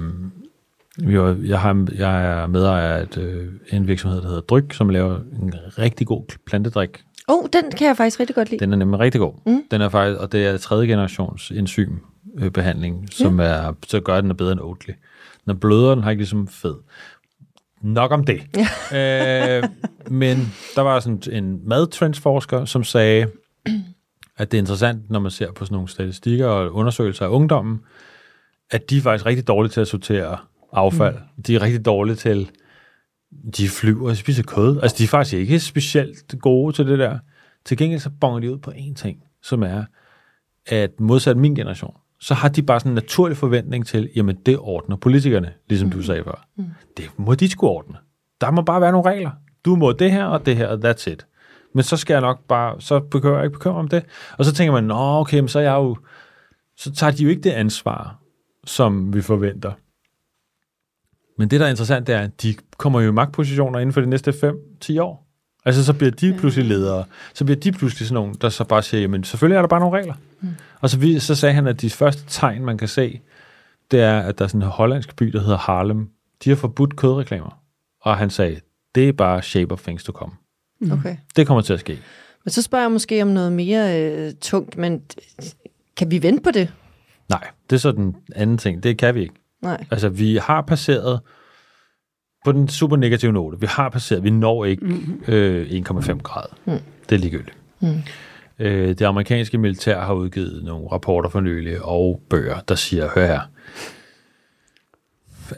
jeg, 1.12 1.36
jeg, 1.44 1.60
har, 1.60 1.88
jeg 1.94 2.24
er 2.24 2.46
medejer 2.46 2.94
af 2.94 3.02
et, 3.02 3.18
øh, 3.18 3.52
en 3.72 3.86
virksomhed, 3.86 4.20
der 4.20 4.26
hedder 4.26 4.40
Dryk, 4.40 4.74
som 4.74 4.88
laver 4.88 5.16
en 5.16 5.54
rigtig 5.78 6.06
god 6.06 6.24
plantedrik. 6.46 7.04
Åh, 7.28 7.38
oh, 7.38 7.48
den 7.52 7.70
kan 7.70 7.86
jeg 7.86 7.96
faktisk 7.96 8.20
rigtig 8.20 8.36
godt 8.36 8.50
lide. 8.50 8.60
Den 8.64 8.72
er 8.72 8.76
nemlig 8.76 9.00
rigtig 9.00 9.20
god. 9.20 9.32
Mm. 9.46 9.62
Den 9.70 9.80
er 9.80 9.88
faktisk, 9.88 10.20
og 10.20 10.32
det 10.32 10.46
er 10.46 10.56
tredje 10.56 10.86
generations 10.86 11.50
enzymbehandling, 11.50 13.08
som 13.12 13.40
er, 13.40 13.72
så 13.86 14.00
gør 14.00 14.20
den 14.20 14.30
er 14.30 14.34
bedre 14.34 14.52
end 14.52 14.60
Oatly. 14.60 14.92
Den 15.44 15.50
er 15.50 15.54
blødere, 15.54 15.94
den 15.94 16.02
har 16.02 16.10
ikke 16.10 16.20
ligesom 16.20 16.48
fed. 16.48 16.74
Nok 17.82 18.12
om 18.12 18.24
det. 18.24 18.42
Ja. 18.56 19.58
øh, 19.58 19.64
men 20.10 20.54
der 20.74 20.80
var 20.80 21.00
sådan 21.00 21.22
en 21.32 21.68
madtrendsforsker, 21.68 22.64
som 22.64 22.84
sagde, 22.84 23.26
at 24.36 24.52
det 24.52 24.58
er 24.58 24.62
interessant, 24.62 25.10
når 25.10 25.20
man 25.20 25.30
ser 25.30 25.52
på 25.52 25.64
sådan 25.64 25.74
nogle 25.74 25.88
statistikker 25.88 26.46
og 26.46 26.74
undersøgelser 26.74 27.24
af 27.24 27.28
ungdommen, 27.28 27.80
at 28.70 28.90
de 28.90 28.96
er 28.96 29.02
faktisk 29.02 29.26
rigtig 29.26 29.48
dårlige 29.48 29.70
til 29.70 29.80
at 29.80 29.88
sortere 29.88 30.38
affald. 30.72 31.14
Mm. 31.14 31.42
De 31.42 31.54
er 31.54 31.62
rigtig 31.62 31.84
dårlige 31.84 32.16
til, 32.16 32.50
de 33.56 33.68
flyver 33.68 34.10
og 34.10 34.16
spiser 34.16 34.42
kød. 34.42 34.80
Altså, 34.82 34.96
de 34.98 35.04
er 35.04 35.08
faktisk 35.08 35.34
ikke 35.34 35.60
specielt 35.60 36.34
gode 36.40 36.76
til 36.76 36.86
det 36.86 36.98
der. 36.98 37.18
Til 37.64 37.76
gengæld 37.76 38.00
så 38.00 38.10
bonger 38.20 38.40
de 38.40 38.52
ud 38.52 38.58
på 38.58 38.70
én 38.70 38.94
ting, 38.94 39.18
som 39.42 39.62
er, 39.62 39.84
at 40.66 41.00
modsat 41.00 41.36
min 41.36 41.54
generation, 41.54 41.94
så 42.20 42.34
har 42.34 42.48
de 42.48 42.62
bare 42.62 42.80
sådan 42.80 42.90
en 42.90 42.94
naturlig 42.94 43.36
forventning 43.36 43.86
til, 43.86 44.10
jamen 44.16 44.36
det 44.46 44.58
ordner 44.58 44.96
politikerne, 44.96 45.52
ligesom 45.68 45.88
mm. 45.88 45.92
du 45.92 46.02
sagde 46.02 46.24
før. 46.24 46.46
Mm. 46.56 46.64
Det 46.96 47.10
må 47.16 47.34
de 47.34 47.50
skulle 47.50 47.70
ordne. 47.70 47.96
Der 48.40 48.50
må 48.50 48.62
bare 48.62 48.80
være 48.80 48.92
nogle 48.92 49.10
regler. 49.10 49.30
Du 49.64 49.76
må 49.76 49.92
det 49.92 50.12
her 50.12 50.24
og 50.24 50.46
det 50.46 50.56
her, 50.56 50.68
og 50.68 50.90
that's 50.90 51.10
it. 51.10 51.26
Men 51.74 51.82
så 51.82 51.96
skal 51.96 52.14
jeg 52.14 52.20
nok 52.20 52.44
bare, 52.48 52.80
så 52.80 53.00
bekymrer 53.00 53.36
jeg 53.36 53.44
ikke 53.44 53.52
bekymre 53.52 53.78
om 53.78 53.88
det. 53.88 54.04
Og 54.38 54.44
så 54.44 54.52
tænker 54.52 54.72
man, 54.72 54.84
nå 54.84 54.94
okay, 54.94 55.38
men 55.38 55.48
så 55.48 55.58
er 55.58 55.62
jeg 55.62 55.74
jo, 55.74 55.96
så 56.76 56.92
tager 56.92 57.10
de 57.10 57.22
jo 57.22 57.28
ikke 57.28 57.42
det 57.42 57.50
ansvar, 57.50 58.18
som 58.64 59.14
vi 59.14 59.22
forventer. 59.22 59.72
Men 61.38 61.48
det, 61.48 61.60
der 61.60 61.66
er 61.66 61.70
interessant, 61.70 62.06
det 62.06 62.14
er, 62.14 62.20
at 62.20 62.42
de 62.42 62.54
kommer 62.76 63.00
jo 63.00 63.08
i 63.08 63.12
magtpositioner 63.12 63.78
inden 63.78 63.92
for 63.92 64.00
de 64.00 64.06
næste 64.06 64.30
5-10 64.84 65.00
år. 65.00 65.26
Altså, 65.64 65.84
så 65.84 65.92
bliver 65.92 66.10
de 66.10 66.36
pludselig 66.38 66.68
ledere. 66.68 67.04
Så 67.34 67.44
bliver 67.44 67.60
de 67.60 67.72
pludselig 67.72 68.08
sådan 68.08 68.14
nogen, 68.14 68.34
der 68.40 68.48
så 68.48 68.64
bare 68.64 68.82
siger, 68.82 69.00
jamen, 69.00 69.24
selvfølgelig 69.24 69.56
er 69.56 69.60
der 69.60 69.68
bare 69.68 69.80
nogle 69.80 69.98
regler. 69.98 70.14
Mm. 70.40 70.48
Og 70.80 70.90
så, 70.90 70.98
vi, 70.98 71.18
så 71.18 71.34
sagde 71.34 71.54
han, 71.54 71.66
at 71.66 71.80
de 71.80 71.90
første 71.90 72.22
tegn, 72.28 72.64
man 72.64 72.78
kan 72.78 72.88
se, 72.88 73.20
det 73.90 74.00
er, 74.00 74.20
at 74.20 74.38
der 74.38 74.44
er 74.44 74.48
sådan 74.48 74.62
en 74.62 74.68
hollandsk 74.68 75.16
by, 75.16 75.26
der 75.26 75.40
hedder 75.40 75.56
Harlem. 75.56 76.08
De 76.44 76.50
har 76.50 76.56
forbudt 76.56 76.96
kødreklamer. 76.96 77.60
Og 78.00 78.16
han 78.16 78.30
sagde, 78.30 78.60
det 78.94 79.08
er 79.08 79.12
bare 79.12 79.42
shape 79.42 79.72
of 79.72 79.82
things 79.82 80.04
to 80.04 80.12
come. 80.12 80.32
Mm. 80.80 80.92
Okay. 80.92 81.16
Det 81.36 81.46
kommer 81.46 81.60
til 81.60 81.72
at 81.72 81.80
ske. 81.80 81.98
Men 82.44 82.50
så 82.50 82.62
spørger 82.62 82.84
jeg 82.84 82.92
måske 82.92 83.22
om 83.22 83.28
noget 83.28 83.52
mere 83.52 84.02
øh, 84.02 84.32
tungt, 84.40 84.76
men 84.76 85.02
kan 85.96 86.10
vi 86.10 86.22
vente 86.22 86.42
på 86.42 86.50
det? 86.50 86.72
Nej, 87.28 87.48
det 87.70 87.76
er 87.76 87.80
så 87.80 87.92
den 87.92 88.16
anden 88.34 88.58
ting. 88.58 88.82
Det 88.82 88.98
kan 88.98 89.14
vi 89.14 89.20
ikke. 89.20 89.34
Nej. 89.62 89.86
Altså, 89.90 90.08
vi 90.08 90.36
har 90.36 90.62
passeret 90.62 91.20
på 92.44 92.52
den 92.52 92.68
super 92.68 92.96
negative 92.96 93.32
note. 93.32 93.60
Vi 93.60 93.66
har 93.66 93.88
passeret, 93.88 94.24
vi 94.24 94.30
når 94.30 94.64
ikke 94.64 94.84
mm. 94.84 95.22
øh, 95.28 95.70
1,5 95.70 96.18
grader. 96.18 96.54
Mm. 96.64 96.78
Det 97.08 97.14
er 97.14 97.18
ligegyldigt. 97.18 97.56
Mm. 97.80 98.02
Øh, 98.58 98.88
det 98.88 99.02
amerikanske 99.02 99.58
militær 99.58 100.00
har 100.00 100.14
udgivet 100.14 100.64
nogle 100.64 100.88
rapporter 100.92 101.28
for 101.28 101.40
nylig 101.40 101.82
og 101.82 102.22
bøger, 102.30 102.60
der 102.60 102.74
siger, 102.74 103.08
hør 103.14 103.26
her, 103.26 103.40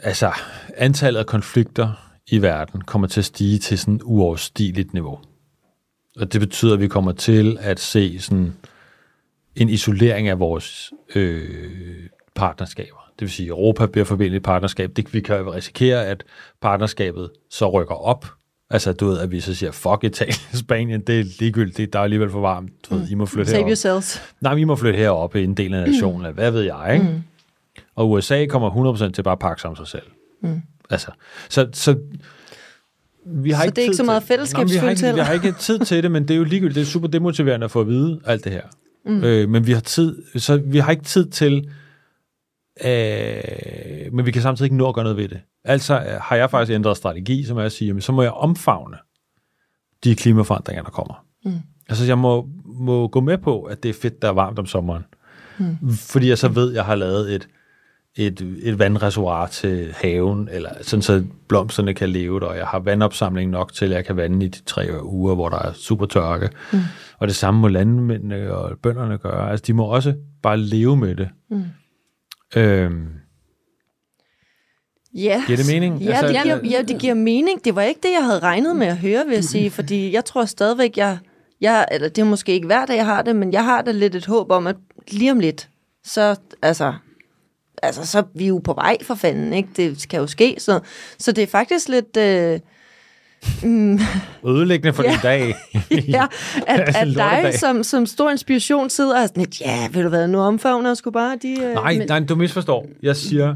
altså 0.03 0.31
antallet 0.77 1.19
af 1.19 1.25
konflikter 1.25 2.11
i 2.27 2.41
verden 2.41 2.81
kommer 2.81 3.07
til 3.07 3.21
at 3.21 3.25
stige 3.25 3.59
til 3.59 3.79
sådan 3.79 3.95
et 3.95 4.01
uoverstigeligt 4.03 4.93
niveau. 4.93 5.19
Og 6.17 6.33
det 6.33 6.41
betyder, 6.41 6.73
at 6.73 6.79
vi 6.79 6.87
kommer 6.87 7.11
til 7.11 7.57
at 7.61 7.79
se 7.79 8.19
sådan 8.19 8.53
en 9.55 9.69
isolering 9.69 10.27
af 10.27 10.39
vores 10.39 10.91
øh, 11.15 12.09
partnerskaber. 12.35 13.08
Det 13.19 13.25
vil 13.25 13.29
sige, 13.31 13.45
at 13.45 13.49
Europa 13.49 13.85
bliver 13.85 14.05
forbindet 14.05 14.35
i 14.35 14.39
partnerskab. 14.39 14.91
Det, 14.95 15.13
vi 15.13 15.21
kan 15.21 15.53
risikere, 15.53 16.05
at 16.05 16.23
partnerskabet 16.61 17.29
så 17.49 17.69
rykker 17.69 17.95
op. 17.95 18.25
Altså, 18.69 18.93
du 18.93 19.07
ved, 19.07 19.19
at 19.19 19.31
vi 19.31 19.39
så 19.39 19.55
siger, 19.55 19.71
fuck 19.71 20.03
Italien, 20.03 20.35
Spanien, 20.63 21.01
det 21.01 21.19
er 21.19 21.23
ligegyldigt, 21.39 21.93
der 21.93 21.99
er 21.99 22.03
alligevel 22.03 22.29
for 22.29 22.39
varmt. 22.41 22.71
Du 22.89 22.95
ved, 22.95 23.09
I 23.09 23.13
må 23.15 23.25
flytte 23.25 23.51
Save 23.51 23.57
herop. 23.57 23.69
yourselves. 23.69 24.21
Nej, 24.41 24.55
vi 24.55 24.63
må 24.63 24.75
flytte 24.75 24.97
herop 24.99 25.35
i 25.35 25.43
en 25.43 25.53
del 25.53 25.73
af 25.73 25.87
nationen, 25.89 26.27
mm. 26.27 26.33
hvad 26.33 26.51
ved 26.51 26.61
jeg, 26.61 26.91
ikke? 26.93 27.05
Mm. 27.05 27.21
Og 27.95 28.11
USA 28.11 28.45
kommer 28.45 28.93
100% 29.09 29.11
til 29.11 29.23
bare 29.23 29.31
at 29.31 29.39
pakke 29.39 29.65
om 29.65 29.75
sig 29.75 29.87
selv. 29.87 30.03
Mm. 30.41 30.61
Altså, 30.89 31.11
så, 31.49 31.67
så 31.73 31.95
vi 33.25 33.51
har 33.51 33.57
Så 33.61 33.65
ikke 33.65 33.75
det 33.75 33.81
er 33.81 33.85
ikke 33.85 33.95
så 33.95 34.03
meget 34.03 34.21
til- 34.21 34.27
fællesskabsfølelse 34.27 35.03
vi 35.05 35.09
ikke, 35.09 35.15
vi 35.15 35.25
har 35.25 35.33
ikke 35.33 35.51
tid 35.51 35.79
til 35.79 36.03
det, 36.03 36.11
men 36.11 36.23
det 36.27 36.31
er 36.33 36.37
jo 36.37 36.43
ligegyldigt. 36.43 36.75
Det 36.75 36.81
er 36.81 36.85
super 36.85 37.07
demotiverende 37.07 37.63
at 37.63 37.71
få 37.71 37.81
at 37.81 37.87
vide 37.87 38.19
alt 38.25 38.43
det 38.43 38.51
her. 38.51 38.61
Mm. 39.05 39.23
Øh, 39.23 39.49
men 39.49 39.67
vi 39.67 39.71
har 39.71 39.79
tid, 39.81 40.15
så 40.35 40.57
vi 40.65 40.77
har 40.77 40.91
ikke 40.91 41.03
tid 41.03 41.25
til, 41.29 41.69
øh, 42.85 44.13
men 44.13 44.25
vi 44.25 44.31
kan 44.31 44.41
samtidig 44.41 44.65
ikke 44.65 44.77
nå 44.77 44.87
at 44.87 44.95
gøre 44.95 45.03
noget 45.03 45.17
ved 45.17 45.27
det. 45.27 45.39
Altså 45.63 45.95
øh, 45.95 46.21
har 46.21 46.35
jeg 46.35 46.49
faktisk 46.49 46.75
ændret 46.75 46.97
strategi, 46.97 47.43
som 47.43 47.57
er 47.57 47.63
at 47.63 47.71
sige, 47.71 47.87
jamen, 47.87 48.01
så 48.01 48.11
må 48.11 48.21
jeg 48.21 48.31
omfavne 48.31 48.97
de 50.03 50.15
klimaforandringer, 50.15 50.83
der 50.83 50.89
kommer. 50.89 51.25
Mm. 51.45 51.51
Altså 51.89 52.05
jeg 52.05 52.17
må, 52.17 52.47
må 52.65 53.07
gå 53.07 53.19
med 53.19 53.37
på, 53.37 53.61
at 53.61 53.83
det 53.83 53.89
er 53.89 53.93
fedt, 54.01 54.21
der 54.21 54.27
er 54.27 54.33
varmt 54.33 54.59
om 54.59 54.65
sommeren. 54.65 55.05
Mm. 55.57 55.93
Fordi 55.93 56.29
jeg 56.29 56.37
så 56.37 56.47
ved, 56.47 56.69
at 56.69 56.75
jeg 56.75 56.85
har 56.85 56.95
lavet 56.95 57.35
et, 57.35 57.47
et, 58.15 58.41
et 58.63 58.79
vandreservoir 58.79 59.47
til 59.47 59.93
haven, 60.01 60.49
eller 60.51 60.69
sådan 60.81 61.01
så 61.01 61.23
blomsterne 61.47 61.93
kan 61.93 62.09
leve 62.09 62.39
der, 62.39 62.45
og 62.45 62.57
jeg 62.57 62.67
har 62.67 62.79
vandopsamling 62.79 63.51
nok 63.51 63.73
til, 63.73 63.85
at 63.85 63.91
jeg 63.91 64.05
kan 64.05 64.15
vande 64.17 64.45
i 64.45 64.49
de 64.49 64.61
tre 64.65 65.03
uger, 65.03 65.35
hvor 65.35 65.49
der 65.49 65.59
er 65.59 65.73
super 65.73 66.05
tørke. 66.05 66.49
Mm. 66.73 66.79
Og 67.17 67.27
det 67.27 67.35
samme 67.35 67.59
må 67.59 67.67
landmændene 67.67 68.53
og 68.53 68.77
bønderne 68.83 69.17
gøre. 69.17 69.51
Altså, 69.51 69.63
de 69.67 69.73
må 69.73 69.83
også 69.83 70.13
bare 70.43 70.57
leve 70.57 70.97
med 70.97 71.15
det. 71.15 71.29
Mm. 71.49 71.63
Øhm, 72.55 73.07
Ja, 75.13 75.43
Giver 75.47 75.57
det 75.57 75.67
mening? 75.67 76.01
Ja, 76.01 76.09
Altså, 76.11 76.27
det 76.27 76.43
giver, 76.43 76.61
det- 76.61 76.71
ja, 76.71 76.81
det 76.81 76.99
giver 76.99 77.13
mening. 77.13 77.65
Det 77.65 77.75
var 77.75 77.81
ikke 77.81 77.99
det, 78.03 78.11
jeg 78.11 78.23
havde 78.25 78.39
regnet 78.39 78.75
med 78.75 78.87
at 78.87 78.97
høre, 78.97 79.25
vil 79.25 79.33
jeg 79.33 79.43
sige, 79.43 79.71
fordi 79.71 80.11
jeg 80.13 80.25
tror 80.25 80.45
stadigvæk, 80.45 80.97
jeg, 80.97 81.17
jeg 81.61 81.87
eller 81.91 82.09
det 82.09 82.21
er 82.21 82.25
måske 82.25 82.51
ikke 82.53 82.65
hver 82.65 82.85
dag, 82.85 82.95
jeg 82.95 83.05
har 83.05 83.21
det, 83.21 83.35
men 83.35 83.53
jeg 83.53 83.63
har 83.65 83.81
da 83.81 83.91
lidt 83.91 84.15
et 84.15 84.25
håb 84.25 84.51
om, 84.51 84.67
at 84.67 84.75
lige 85.11 85.31
om 85.31 85.39
lidt, 85.39 85.69
så, 86.03 86.35
altså, 86.61 86.93
altså, 87.83 88.05
så 88.05 88.19
er 88.19 88.23
vi 88.35 88.47
jo 88.47 88.57
på 88.57 88.73
vej 88.73 88.97
for 89.03 89.15
fanden, 89.15 89.53
ikke? 89.53 89.69
Det 89.75 90.09
kan 90.09 90.19
jo 90.19 90.27
ske, 90.27 90.55
så, 90.57 90.79
så 91.19 91.31
det 91.31 91.41
er 91.43 91.47
faktisk 91.47 91.89
lidt... 91.89 92.17
Øh, 92.17 92.59
mm, 93.63 93.99
ødelæggende 94.47 94.93
for 94.93 95.03
Ja. 95.03 95.09
din 95.11 95.19
dag. 95.23 95.55
ja, 96.17 96.25
at, 96.67 96.79
at 96.95 97.07
dig 97.15 97.53
som, 97.59 97.83
som 97.83 98.05
stor 98.05 98.29
inspiration 98.29 98.89
sidder 98.89 99.15
og 99.15 99.21
er 99.21 99.27
sådan 99.27 99.43
lidt, 99.43 99.61
ja, 99.61 99.87
ved 99.91 100.03
du 100.03 100.09
hvad, 100.09 100.27
nu 100.27 100.39
omfavner 100.39 100.89
jeg 100.89 100.97
sgu 100.97 101.11
bare 101.11 101.37
de... 101.41 101.51
Øh, 101.63 101.73
Nej, 101.73 101.97
men... 101.97 102.07
nej, 102.07 102.19
du 102.19 102.35
misforstår. 102.35 102.85
Jeg 103.03 103.15
siger, 103.15 103.55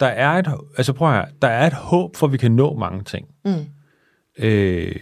der 0.00 0.06
er 0.06 0.30
et, 0.30 0.46
altså 0.76 0.92
prøv 0.92 1.12
her, 1.12 1.24
der 1.42 1.48
er 1.48 1.66
et 1.66 1.72
håb 1.72 2.16
for, 2.16 2.26
at 2.26 2.32
vi 2.32 2.38
kan 2.38 2.52
nå 2.52 2.74
mange 2.78 3.02
ting. 3.04 3.26
Mm. 3.44 3.52
Øh, 4.44 4.94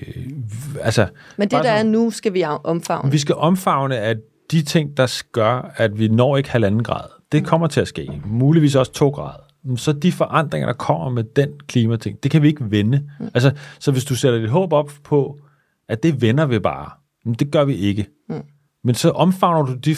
altså, 0.81 1.07
men 1.37 1.49
det, 1.49 1.51
der 1.51 1.71
er 1.71 1.77
sådan- 1.79 1.87
nu, 1.93 2.11
skal 2.11 2.35
vi 2.35 2.45
omfavne. 2.65 3.11
Vi 3.11 3.19
skal 3.19 3.35
omfavne, 3.35 3.99
at 3.99 4.17
de 4.51 4.63
ting, 4.63 4.97
der 4.97 5.23
gør, 5.33 5.73
at 5.77 5.99
vi 5.99 6.09
når 6.09 6.37
ikke 6.37 6.51
halvanden 6.51 6.83
grad, 6.83 7.05
det 7.33 7.45
kommer 7.47 7.67
til 7.67 7.81
at 7.81 7.89
ske. 7.89 8.09
Muligvis 8.25 8.75
også 8.75 8.93
to 8.93 9.09
grader. 9.09 9.43
Så 9.77 9.93
de 9.93 10.13
forandringer, 10.13 10.67
der 10.67 10.73
kommer 10.73 11.11
med 11.11 11.25
den 11.25 11.51
klimating, 11.67 12.23
det 12.23 12.31
kan 12.31 12.43
vi 12.43 12.49
ikke 12.49 12.71
vende. 12.71 13.03
Mm. 13.21 13.29
Altså, 13.35 13.53
så 13.79 13.93
hvis 13.93 14.05
du 14.05 14.15
sætter 14.15 14.41
dit 14.41 14.51
håb 14.51 14.73
op 14.73 14.91
på, 15.05 15.39
at 15.89 16.03
det 16.03 16.23
vender 16.23 16.47
vi 16.47 16.59
bare, 16.59 16.91
men 17.25 17.35
det 17.35 17.51
gør 17.51 17.65
vi 17.65 17.75
ikke. 17.75 18.07
Mm. 18.29 18.43
Men 18.85 18.95
så 18.95 19.11
omfavner 19.11 19.67
du 19.67 19.75
de 19.75 19.97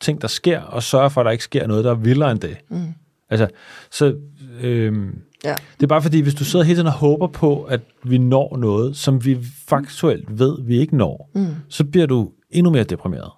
ting, 0.00 0.22
der 0.22 0.28
sker, 0.28 0.60
og 0.60 0.82
sørger 0.82 1.08
for, 1.08 1.20
at 1.20 1.24
der 1.24 1.30
ikke 1.30 1.44
sker 1.44 1.66
noget, 1.66 1.84
der 1.84 1.90
er 1.90 1.94
vildere 1.94 2.30
end 2.32 2.40
det. 2.40 2.56
Mm. 2.70 2.94
Altså, 3.30 3.48
så... 3.90 4.16
Øhm, 4.60 5.18
Ja. 5.44 5.54
det 5.76 5.82
er 5.82 5.86
bare 5.86 6.02
fordi, 6.02 6.20
hvis 6.20 6.34
du 6.34 6.44
sidder 6.44 6.64
hele 6.64 6.76
tiden 6.76 6.86
og 6.86 6.92
håber 6.92 7.26
på, 7.26 7.62
at 7.62 7.80
vi 8.04 8.18
når 8.18 8.56
noget, 8.56 8.96
som 8.96 9.24
vi 9.24 9.38
faktuelt 9.68 10.38
ved, 10.38 10.56
vi 10.62 10.78
ikke 10.78 10.96
når, 10.96 11.30
mm. 11.34 11.46
så 11.68 11.84
bliver 11.84 12.06
du 12.06 12.30
endnu 12.50 12.70
mere 12.70 12.84
deprimeret. 12.84 13.30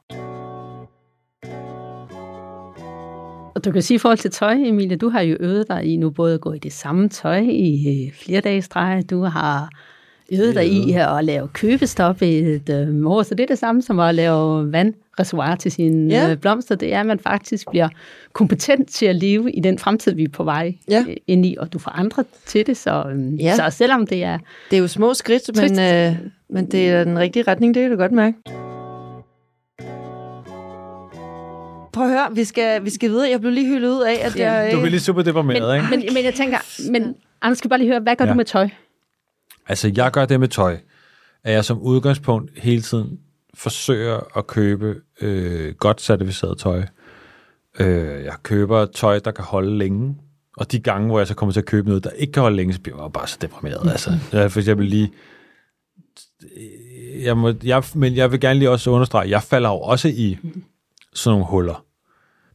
Og 3.56 3.64
du 3.64 3.70
kan 3.72 3.82
sige 3.82 3.94
i 3.94 3.98
forhold 3.98 4.18
til 4.18 4.30
tøj, 4.30 4.52
Emilie, 4.52 4.96
du 4.96 5.08
har 5.08 5.20
jo 5.20 5.36
øvet 5.40 5.68
dig 5.68 5.84
i 5.84 5.96
nu 5.96 6.10
både 6.10 6.34
at 6.34 6.40
gå 6.40 6.52
i 6.52 6.58
det 6.58 6.72
samme 6.72 7.08
tøj 7.08 7.38
i 7.38 8.04
øh, 8.06 8.14
flere 8.14 8.40
dage 8.40 8.62
streg. 8.62 9.04
Du 9.10 9.22
har 9.22 9.68
øvet 10.32 10.54
dig 10.54 10.66
i 10.72 10.92
at 10.92 11.24
lave 11.24 11.48
købestop 11.48 12.22
i 12.22 12.38
et 12.38 12.68
øh, 12.70 13.06
år, 13.06 13.22
så 13.22 13.34
det 13.34 13.42
er 13.42 13.46
det 13.46 13.58
samme 13.58 13.82
som 13.82 14.00
at 14.00 14.14
lave 14.14 14.72
vandreservoir 14.72 15.54
til 15.54 15.72
sine 15.72 16.14
Ja. 16.14 16.30
øh, 16.30 16.36
blomster. 16.36 16.74
Det 16.74 16.94
er, 16.94 17.00
at 17.00 17.06
man 17.06 17.18
faktisk 17.18 17.70
bliver 17.70 17.88
kompetent 18.32 18.88
til 18.90 19.06
at 19.06 19.16
leve 19.16 19.52
i 19.52 19.60
den 19.60 19.78
fremtid, 19.78 20.14
vi 20.14 20.24
er 20.24 20.28
på 20.28 20.44
vej 20.44 20.74
Ja. 20.90 21.04
ind 21.26 21.46
i, 21.46 21.56
og 21.58 21.72
du 21.72 21.78
får 21.78 21.90
andre 21.90 22.24
til 22.46 22.66
det. 22.66 22.76
Så, 22.76 23.04
øh, 23.14 23.40
Ja. 23.40 23.54
så 23.56 23.76
selvom 23.76 24.06
det 24.06 24.24
er 24.24 24.38
Det 24.70 24.76
er 24.76 24.80
jo 24.80 24.88
små 24.88 25.14
skridt, 25.14 25.50
men, 25.56 25.80
øh, 25.80 26.16
men 26.50 26.66
det 26.70 26.90
er 26.90 27.04
den 27.04 27.18
rigtige 27.18 27.42
retning, 27.48 27.74
det 27.74 27.82
kan 27.82 27.90
du 27.90 27.96
godt 27.96 28.12
mærke. 28.12 28.36
Prøv 31.96 32.04
at 32.04 32.10
høre, 32.10 32.34
vi 32.34 32.44
skal, 32.44 32.84
vi 32.84 32.90
skal 32.90 33.10
videre. 33.10 33.30
Jeg 33.30 33.40
blev 33.40 33.52
lige 33.52 33.66
hyldet 33.66 33.88
ud 33.88 34.02
af, 34.02 34.18
at 34.22 34.36
Ja. 34.36 34.52
jeg... 34.52 34.72
Du 34.72 34.76
bliver 34.76 34.90
lige 34.90 35.00
super 35.00 35.22
deprimeret, 35.22 35.68
men, 35.68 35.76
ikke? 36.00 36.06
men, 36.06 36.14
men 36.14 36.24
jeg 36.24 36.34
tænker, 36.34 36.90
men 36.92 37.14
Anders 37.42 37.58
skal 37.58 37.70
bare 37.70 37.78
lige 37.78 37.88
høre, 37.88 38.00
hvad 38.00 38.16
gør 38.16 38.24
Ja. 38.24 38.30
du 38.30 38.36
med 38.36 38.44
tøj? 38.44 38.68
Altså, 39.68 39.92
jeg 39.96 40.10
gør 40.10 40.24
det 40.26 40.40
med 40.40 40.48
tøj, 40.48 40.78
at 41.44 41.52
jeg 41.52 41.64
som 41.64 41.78
udgangspunkt 41.78 42.50
hele 42.58 42.82
tiden 42.82 43.18
forsøger 43.54 44.38
at 44.38 44.46
købe 44.46 44.94
øh, 45.20 45.74
godt 45.74 46.00
certificeret 46.00 46.58
tøj. 46.58 46.82
Øh, 47.80 48.24
jeg 48.24 48.34
køber 48.42 48.86
tøj, 48.86 49.18
der 49.18 49.30
kan 49.30 49.44
holde 49.44 49.78
længe. 49.78 50.16
Og 50.56 50.72
de 50.72 50.78
gange, 50.80 51.06
hvor 51.06 51.18
jeg 51.18 51.26
så 51.26 51.34
kommer 51.34 51.52
til 51.52 51.60
at 51.60 51.66
købe 51.66 51.88
noget, 51.88 52.04
der 52.04 52.10
ikke 52.10 52.32
kan 52.32 52.42
holde 52.42 52.56
længe, 52.56 52.72
så 52.74 52.80
bliver 52.80 53.02
jeg 53.02 53.12
bare 53.12 53.26
så 53.28 53.38
deprimeret. 53.40 53.90
Altså, 53.90 54.10
jeg 54.32 54.52
for 54.52 54.58
eksempel 54.60 54.86
lige... 54.86 55.12
Jeg 57.22 57.36
må, 57.36 57.52
jeg, 57.64 57.82
men 57.94 58.16
jeg 58.16 58.32
vil 58.32 58.40
gerne 58.40 58.58
lige 58.58 58.70
også 58.70 58.90
understrege, 58.90 59.24
at 59.24 59.30
jeg 59.30 59.42
falder 59.42 59.68
jo 59.68 59.74
også 59.80 60.08
i 60.08 60.38
sådan 61.14 61.32
nogle 61.34 61.46
huller. 61.46 61.85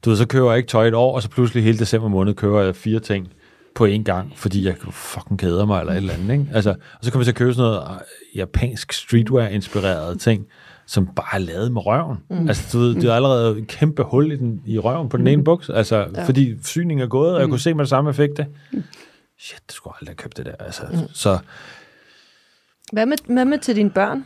Du 0.05 0.09
ved, 0.09 0.17
så 0.17 0.27
køber 0.27 0.49
jeg 0.49 0.57
ikke 0.57 0.69
tøj 0.69 0.87
et 0.87 0.93
år, 0.93 1.15
og 1.15 1.21
så 1.21 1.29
pludselig 1.29 1.63
hele 1.63 1.79
december 1.79 2.07
måned 2.07 2.33
køber 2.33 2.61
jeg 2.61 2.75
fire 2.75 2.99
ting 2.99 3.33
på 3.75 3.85
én 3.87 4.03
gang, 4.03 4.33
fordi 4.35 4.65
jeg 4.65 4.75
fucking 4.91 5.39
keder 5.39 5.65
mig, 5.65 5.79
eller 5.79 5.93
et 5.93 5.97
eller 5.97 6.13
andet, 6.13 6.33
ikke? 6.33 6.47
Altså, 6.53 6.69
og 6.69 6.75
så 7.01 7.11
kommer 7.11 7.21
jeg 7.21 7.25
til 7.25 7.31
at 7.31 7.35
købe 7.35 7.53
sådan 7.53 7.71
noget 7.71 7.83
øh, 7.91 8.37
japansk 8.37 8.93
streetwear-inspireret 8.93 10.19
ting, 10.19 10.45
som 10.87 11.07
bare 11.15 11.35
er 11.35 11.37
lavet 11.39 11.71
med 11.71 11.85
røven. 11.85 12.17
Mm. 12.29 12.47
Altså, 12.47 12.69
du 12.73 12.79
ved, 12.83 12.95
det 12.95 13.03
er 13.09 13.13
allerede 13.13 13.57
en 13.57 13.65
kæmpe 13.65 14.03
hul 14.03 14.31
i, 14.31 14.35
den, 14.35 14.61
i 14.65 14.79
røven 14.79 15.09
på 15.09 15.17
den 15.17 15.27
ene 15.27 15.43
buks, 15.43 15.69
altså, 15.69 16.07
ja. 16.15 16.25
fordi 16.25 16.55
syningen 16.63 17.03
er 17.03 17.07
gået, 17.07 17.33
og 17.35 17.41
jeg 17.41 17.49
kunne 17.49 17.59
se 17.59 17.73
med 17.73 17.83
det 17.83 17.89
samme 17.89 18.09
effekt. 18.09 18.39
Shit, 19.39 19.61
det 19.67 19.75
skulle 19.75 19.93
aldrig 20.01 20.09
have 20.09 20.15
købt 20.15 20.37
det 20.37 20.45
der. 20.45 20.55
Altså, 20.59 20.81
mm. 20.91 20.97
Så, 21.13 21.37
Hvad 22.91 23.05
med, 23.05 23.17
hvad 23.27 23.45
med 23.45 23.59
til 23.59 23.75
dine 23.75 23.89
børn? 23.89 24.25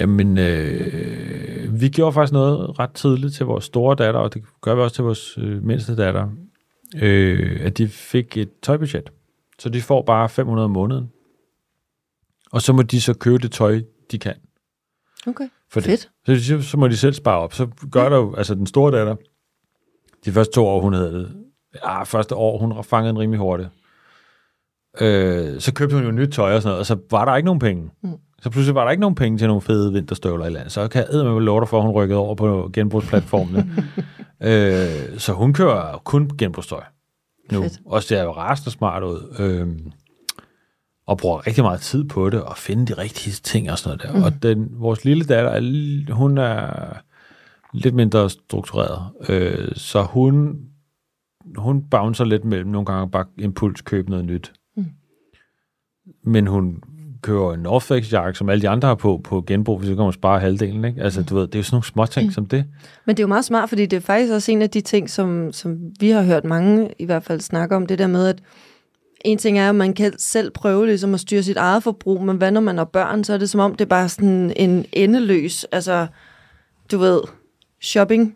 Jamen, 0.00 0.38
øh, 0.38 1.80
vi 1.80 1.88
gjorde 1.88 2.12
faktisk 2.12 2.32
noget 2.32 2.78
ret 2.78 2.90
tidligt 2.90 3.34
til 3.34 3.46
vores 3.46 3.64
store 3.64 3.96
datter, 3.96 4.20
og 4.20 4.34
det 4.34 4.42
gør 4.60 4.74
vi 4.74 4.80
også 4.80 4.94
til 4.94 5.04
vores 5.04 5.38
øh, 5.38 5.62
mindste 5.62 5.96
datter, 5.96 6.28
øh, 6.96 7.60
at 7.60 7.78
de 7.78 7.88
fik 7.88 8.36
et 8.36 8.50
tøjbudget. 8.62 9.10
Så 9.58 9.68
de 9.68 9.82
får 9.82 10.02
bare 10.02 10.28
500 10.28 10.64
om 10.64 10.70
måneden. 10.70 11.10
Og 12.52 12.62
så 12.62 12.72
må 12.72 12.82
de 12.82 13.00
så 13.00 13.14
købe 13.14 13.38
det 13.38 13.52
tøj, 13.52 13.80
de 14.10 14.18
kan. 14.18 14.34
Okay, 15.26 15.48
For 15.70 15.80
det. 15.80 15.86
fedt. 15.90 16.10
Så, 16.26 16.44
så, 16.44 16.70
så 16.70 16.76
må 16.76 16.88
de 16.88 16.96
selv 16.96 17.14
spare 17.14 17.38
op. 17.38 17.54
Så 17.54 17.68
gør 17.90 18.08
der 18.08 18.16
jo, 18.16 18.34
altså 18.34 18.54
den 18.54 18.66
store 18.66 18.98
datter, 18.98 19.16
de 20.24 20.32
første 20.32 20.54
to 20.54 20.66
år, 20.66 20.80
hun 20.80 20.92
havde 20.92 21.12
det, 21.12 21.36
ja, 21.84 22.02
første 22.02 22.34
år, 22.34 22.58
hun 22.58 22.84
fangede 22.84 23.10
en 23.10 23.18
rimelig 23.18 23.40
hurtigt. 23.40 23.68
Øh, 25.00 25.60
så 25.60 25.74
købte 25.74 25.96
hun 25.96 26.04
jo 26.04 26.10
nyt 26.10 26.28
tøj 26.32 26.54
og 26.54 26.62
sådan 26.62 26.70
noget, 26.70 26.80
og 26.80 26.86
så 26.86 26.98
var 27.10 27.24
der 27.24 27.36
ikke 27.36 27.44
nogen 27.44 27.60
penge. 27.60 27.90
Mm. 28.02 28.18
Så 28.42 28.50
pludselig 28.50 28.74
var 28.74 28.84
der 28.84 28.90
ikke 28.90 29.00
nogen 29.00 29.14
penge 29.14 29.38
til 29.38 29.46
nogle 29.46 29.62
fede 29.62 29.92
vinterstøvler 29.92 30.46
i 30.46 30.50
landet. 30.50 30.72
Så 30.72 30.88
kan 30.88 31.04
jeg 31.12 31.24
med 31.24 31.40
love 31.40 31.60
dig 31.60 31.68
for, 31.68 31.78
at 31.78 31.84
hun 31.84 31.92
rykkede 31.92 32.18
over 32.18 32.34
på 32.34 32.70
genbrugsplatformene. 32.72 33.70
øh, 34.48 35.18
så 35.18 35.32
hun 35.32 35.52
kører 35.52 35.98
kun 36.04 36.30
genbrugstøj 36.38 36.82
nu. 37.52 37.62
Fedt. 37.62 37.80
Også 37.86 38.14
det 38.14 38.20
er 38.20 38.24
jo 38.24 38.32
rasende 38.32 38.70
smart 38.70 39.02
ud. 39.02 39.36
Øh, 39.38 39.68
og 41.06 41.18
bruger 41.18 41.46
rigtig 41.46 41.64
meget 41.64 41.80
tid 41.80 42.04
på 42.04 42.30
det, 42.30 42.42
og 42.42 42.56
finde 42.56 42.86
de 42.86 42.98
rigtige 42.98 43.32
ting 43.32 43.70
og 43.70 43.78
sådan 43.78 43.98
noget 43.98 44.12
der. 44.12 44.18
Mm. 44.18 44.24
Og 44.24 44.42
den, 44.42 44.68
vores 44.80 45.04
lille 45.04 45.24
datter, 45.24 45.50
er, 45.50 46.12
hun 46.14 46.38
er 46.38 46.92
lidt 47.72 47.94
mindre 47.94 48.30
struktureret. 48.30 49.10
Øh, 49.28 49.68
så 49.74 50.02
hun, 50.02 50.60
hun 51.56 51.82
bouncer 51.90 52.24
lidt 52.24 52.44
mellem 52.44 52.70
nogle 52.70 52.86
gange 52.86 53.10
bare 53.10 53.26
impuls 53.38 53.80
købe 53.80 54.10
noget 54.10 54.24
nyt. 54.24 54.52
Mm. 54.76 54.86
Men 56.22 56.46
hun 56.46 56.82
køber 57.22 57.54
en 57.54 57.60
North 57.60 57.86
Face 57.86 58.16
jakke, 58.16 58.38
som 58.38 58.48
alle 58.48 58.62
de 58.62 58.68
andre 58.68 58.88
har 58.88 58.94
på, 58.94 59.20
på 59.24 59.44
genbrug, 59.46 59.78
hvis 59.78 59.88
så 59.88 59.94
kan 59.94 60.04
man 60.04 60.12
spare 60.12 60.40
halvdelen. 60.40 60.84
Ikke? 60.84 61.02
Altså, 61.02 61.22
du 61.22 61.34
ved, 61.34 61.46
det 61.46 61.54
er 61.54 61.58
jo 61.58 61.62
sådan 61.62 61.74
nogle 61.74 61.84
små 61.84 62.06
ting 62.06 62.26
mm. 62.26 62.32
som 62.32 62.46
det. 62.46 62.64
Men 63.06 63.16
det 63.16 63.20
er 63.20 63.24
jo 63.24 63.28
meget 63.28 63.44
smart, 63.44 63.68
fordi 63.68 63.86
det 63.86 63.96
er 63.96 64.00
faktisk 64.00 64.32
også 64.32 64.52
en 64.52 64.62
af 64.62 64.70
de 64.70 64.80
ting, 64.80 65.10
som, 65.10 65.52
som 65.52 65.78
vi 66.00 66.10
har 66.10 66.22
hørt 66.22 66.44
mange 66.44 66.90
i 66.98 67.04
hvert 67.04 67.24
fald 67.24 67.40
snakke 67.40 67.76
om, 67.76 67.86
det 67.86 67.98
der 67.98 68.06
med, 68.06 68.26
at 68.26 68.42
en 69.24 69.38
ting 69.38 69.58
er, 69.58 69.68
at 69.68 69.74
man 69.74 69.94
kan 69.94 70.12
selv 70.18 70.50
prøve 70.50 70.86
ligesom 70.86 71.14
at 71.14 71.20
styre 71.20 71.42
sit 71.42 71.56
eget 71.56 71.82
forbrug, 71.82 72.22
men 72.22 72.36
hvad 72.36 72.50
når 72.50 72.60
man 72.60 72.78
har 72.78 72.84
børn, 72.84 73.24
så 73.24 73.32
er 73.32 73.38
det 73.38 73.50
som 73.50 73.60
om, 73.60 73.74
det 73.74 73.80
er 73.80 73.88
bare 73.88 74.08
sådan 74.08 74.52
en 74.56 74.84
endeløs, 74.92 75.64
altså, 75.64 76.06
du 76.92 76.98
ved, 76.98 77.20
shopping 77.82 78.34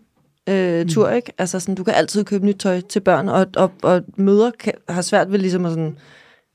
øh, 0.49 0.87
tur, 0.89 1.11
ikke? 1.11 1.33
Altså 1.39 1.61
sådan, 1.61 1.75
du 1.75 1.85
kan 1.85 1.95
altid 1.95 2.25
købe 2.25 2.47
nyt 2.47 2.57
tøj 2.57 2.81
til 2.81 3.01
børn, 3.01 3.29
og, 3.29 3.47
og, 3.57 3.73
og 3.83 4.03
mødre 4.17 4.53
kan, 4.59 4.73
har 4.89 5.03
svært 5.03 5.33
ved 5.33 5.39
ligesom 5.39 5.65
at 5.65 5.71
sådan 5.73 5.97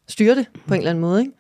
styre 0.08 0.36
det 0.36 0.46
på 0.68 0.74
en 0.74 0.80
eller 0.80 0.90
anden 0.90 1.02
måde, 1.02 1.22
ikke? 1.22 1.32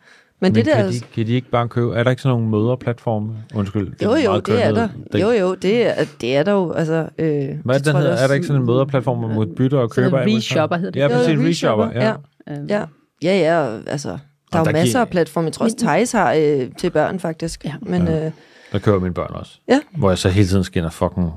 Men, 0.41 0.53
Men 0.53 0.55
det 0.55 0.65
der... 0.65 0.75
kan, 0.75 0.91
de, 0.91 0.99
kan 0.99 1.27
de 1.27 1.31
ikke 1.33 1.49
bare 1.49 1.67
købe... 1.67 1.95
Er 1.95 2.03
der 2.03 2.09
ikke 2.09 2.21
sådan 2.21 2.37
nogle 2.39 2.49
møderplatforme? 2.49 3.33
Undskyld. 3.55 3.91
det 3.99 4.05
Jo, 4.05 4.15
jo, 4.15 4.29
meget 4.31 4.45
det 4.47 4.65
er 4.65 4.71
der. 4.71 5.19
Jo, 5.19 5.29
jo, 5.31 5.55
det 5.55 5.87
er, 5.99 6.05
det 6.21 6.35
er 6.37 6.43
der 6.43 6.51
jo. 6.51 6.71
Altså, 6.71 6.93
øh, 7.17 7.27
Hvad 7.27 7.35
er, 7.75 7.77
det 7.77 7.85
det, 7.85 7.95
hedder? 7.95 8.11
også- 8.11 8.23
Er 8.23 8.27
der 8.27 8.33
ikke 8.33 8.47
sådan 8.47 8.61
en 8.61 8.65
møderplatform, 8.67 9.17
hvor 9.17 9.27
man 9.27 9.35
må 9.35 9.45
bytte 9.57 9.79
og 9.79 9.89
Sådan 9.95 10.11
købe? 10.11 10.29
en 10.31 10.37
reshopper 10.37 10.77
hedder 10.77 10.91
det. 10.91 10.99
Ja, 10.99 11.07
præcis. 11.07 11.35
jo, 11.35 11.41
Reshopper, 11.41 11.85
reshopper, 11.85 12.01
ja. 12.01 12.13
ja. 12.47 12.57
Øhm, 12.59 12.67
Ja, 12.69 12.85
ja, 13.23 13.37
ja 13.39 13.77
altså, 13.87 14.09
der 14.09 14.15
er 14.53 14.59
jo 14.59 14.65
der 14.65 14.71
masser 14.71 14.91
giver- 14.99 15.01
af 15.01 15.09
platforme. 15.09 15.45
Jeg 15.45 15.53
tror 15.53 15.63
også, 15.65 15.77
Thijs 15.79 16.11
har 16.11 16.33
øh, 16.37 16.67
til 16.77 16.89
børn, 16.89 17.19
faktisk. 17.19 17.65
Ja. 17.65 17.73
Men 17.81 18.07
øh, 18.07 18.31
Der 18.71 18.79
køber 18.79 18.99
mine 18.99 19.13
børn 19.13 19.31
også. 19.33 19.59
Ja. 19.69 19.79
Hvor 19.97 20.09
jeg 20.09 20.17
så 20.17 20.29
hele 20.29 20.47
tiden 20.47 20.63
skinner 20.63 20.89
fucking... 20.89 21.31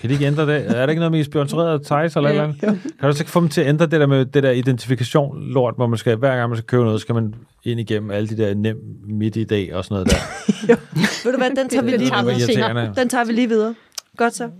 Kan 0.00 0.10
de 0.10 0.14
ikke 0.14 0.26
ændre 0.26 0.46
det? 0.46 0.66
Er 0.66 0.72
der 0.72 0.86
ikke 0.88 1.00
noget 1.00 1.10
med, 1.10 1.18
I 1.18 1.20
er 1.20 1.24
sponsoreret 1.24 1.86
Thijs 1.86 2.16
eller 2.16 2.28
et 2.28 2.32
eller 2.32 2.44
andet? 2.44 2.60
Kan 3.00 3.08
du 3.08 3.12
så 3.12 3.22
ikke 3.22 3.30
få 3.30 3.40
dem 3.40 3.48
til 3.48 3.60
at 3.60 3.66
ændre 3.68 3.86
det 3.86 4.00
der 4.00 4.06
med 4.06 4.26
det 4.26 4.42
der 4.42 4.50
identifikation 4.50 5.52
lort, 5.52 5.74
hvor 5.76 5.86
man 5.86 5.98
skal, 5.98 6.16
hver 6.16 6.36
gang 6.36 6.48
man 6.50 6.56
skal 6.56 6.66
købe 6.66 6.84
noget, 6.84 7.00
så 7.00 7.02
skal 7.02 7.14
man 7.14 7.34
ind 7.64 7.80
igennem 7.80 8.10
alle 8.10 8.28
de 8.28 8.36
der 8.36 8.54
nem 8.54 8.76
midt 9.08 9.36
i 9.36 9.44
dag 9.44 9.74
og 9.74 9.84
sådan 9.84 9.94
noget 9.94 10.08
der. 10.10 10.16
ved 11.24 11.32
du 11.32 11.38
hvad, 11.38 11.50
den 11.50 11.68
tager 11.68 11.82
vi 11.82 11.90
Det 11.92 12.00
lige 12.00 12.10
videre. 12.56 12.94
Den 12.96 13.08
tager 13.08 13.24
vi 13.24 13.32
lige 13.32 13.48
videre. 13.48 13.74
Godt 14.16 14.34
så. 14.34 14.50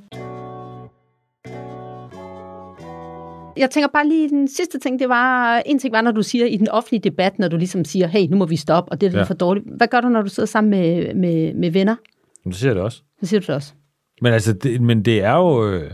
Jeg 3.57 3.71
tænker 3.71 3.89
bare 3.89 4.09
lige, 4.09 4.29
den 4.29 4.49
sidste 4.49 4.79
ting, 4.79 4.99
det 5.01 5.09
var, 5.09 5.57
en 5.67 5.79
ting 5.79 5.93
var, 5.93 6.01
når 6.01 6.11
du 6.13 6.23
siger 6.23 6.47
i 6.47 6.57
den 6.57 6.69
offentlige 6.69 7.01
debat, 7.11 7.39
når 7.39 7.49
du 7.49 7.57
ligesom 7.57 7.85
siger, 7.85 8.07
hey, 8.07 8.27
nu 8.31 8.37
må 8.37 8.47
vi 8.47 8.57
stoppe, 8.57 8.93
og 8.93 9.01
det 9.01 9.07
er 9.07 9.11
Ja. 9.11 9.19
ja. 9.19 9.25
for 9.25 9.35
dårligt. 9.35 9.67
Hvad 9.77 9.87
gør 9.87 10.01
du, 10.01 10.09
når 10.09 10.23
du 10.23 10.29
sidder 10.29 10.47
sammen 10.47 10.71
med, 10.71 11.15
med, 11.15 11.55
med 11.55 11.71
venner? 11.71 11.97
Men 12.45 12.53
det 12.53 12.59
siger 12.61 12.71
jeg 12.71 12.77
det 12.77 12.85
også. 12.85 13.03
Så 13.21 13.27
siger 13.27 13.41
du 13.41 13.47
det 13.47 13.55
også. 13.55 13.73
Men 14.23 14.33
altså, 14.33 14.53
det, 14.53 14.81
men 14.81 15.05
det 15.05 15.23
er 15.23 15.35
jo... 15.35 15.71
Øh, 15.71 15.91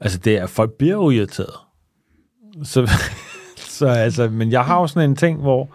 altså, 0.00 0.18
det 0.18 0.36
er, 0.36 0.46
folk 0.46 0.72
bliver 0.72 0.94
jo 0.94 1.10
irriteret. 1.10 1.54
Så, 2.62 2.90
så 3.78 3.86
altså, 3.86 4.28
men 4.28 4.52
jeg 4.52 4.64
har 4.64 4.80
jo 4.80 4.86
sådan 4.86 5.10
en 5.10 5.16
ting, 5.16 5.40
hvor 5.40 5.68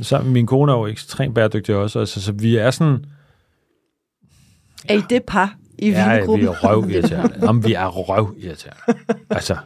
så 0.00 0.18
min 0.18 0.46
kone 0.46 0.72
er 0.72 0.76
jo 0.76 0.86
ekstremt 0.86 1.34
bæredygtig 1.34 1.74
også, 1.74 1.98
altså, 1.98 2.22
så 2.22 2.32
vi 2.32 2.56
er 2.56 2.70
sådan, 2.70 3.04
Er 4.88 4.94
I 4.94 5.02
det 5.10 5.22
par 5.26 5.54
i 5.78 5.90
ja, 5.90 6.12
vi 6.12 6.18
vingruppen? 6.18 6.48
er 6.48 6.50
røvirriterende. 6.50 7.46
Jamen, 7.46 7.64
vi 7.64 7.72
er 7.72 7.86
røvirriterende. 7.86 8.80
Altså, 9.30 9.56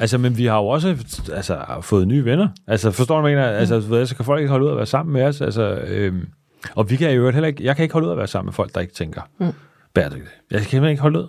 altså, 0.00 0.18
men 0.18 0.38
vi 0.38 0.46
har 0.46 0.56
jo 0.58 0.66
også 0.66 0.96
altså, 1.32 1.64
fået 1.80 2.08
nye 2.08 2.24
venner. 2.24 2.48
Altså, 2.66 2.90
forstår 2.90 3.14
du, 3.16 3.20
hvad 3.20 3.30
jeg 3.30 3.38
mener? 3.38 3.58
Altså, 3.58 3.80
du 3.80 3.86
ved, 3.86 4.06
så 4.06 4.16
kan 4.16 4.24
folk 4.24 4.40
ikke 4.40 4.50
holde 4.50 4.64
ud 4.66 4.70
at 4.70 4.76
være 4.76 4.86
sammen 4.86 5.12
med 5.12 5.22
os. 5.22 5.40
Altså, 5.40 5.62
øhm, 5.86 6.28
og 6.74 6.90
vi 6.90 6.96
kan 6.96 7.12
jo 7.12 7.30
heller 7.30 7.48
ikke, 7.48 7.64
jeg 7.64 7.76
kan 7.76 7.82
ikke 7.82 7.92
holde 7.92 8.06
ud 8.06 8.12
at 8.12 8.18
være 8.18 8.26
sammen 8.26 8.46
med 8.46 8.52
folk, 8.52 8.74
der 8.74 8.80
ikke 8.80 8.94
tænker 8.94 9.22
mm. 9.38 9.52
Bæredygtigt. 9.94 10.34
Jeg 10.50 10.58
kan 10.58 10.68
simpelthen 10.68 10.90
ikke 10.90 11.02
holde 11.02 11.18
ud. 11.18 11.28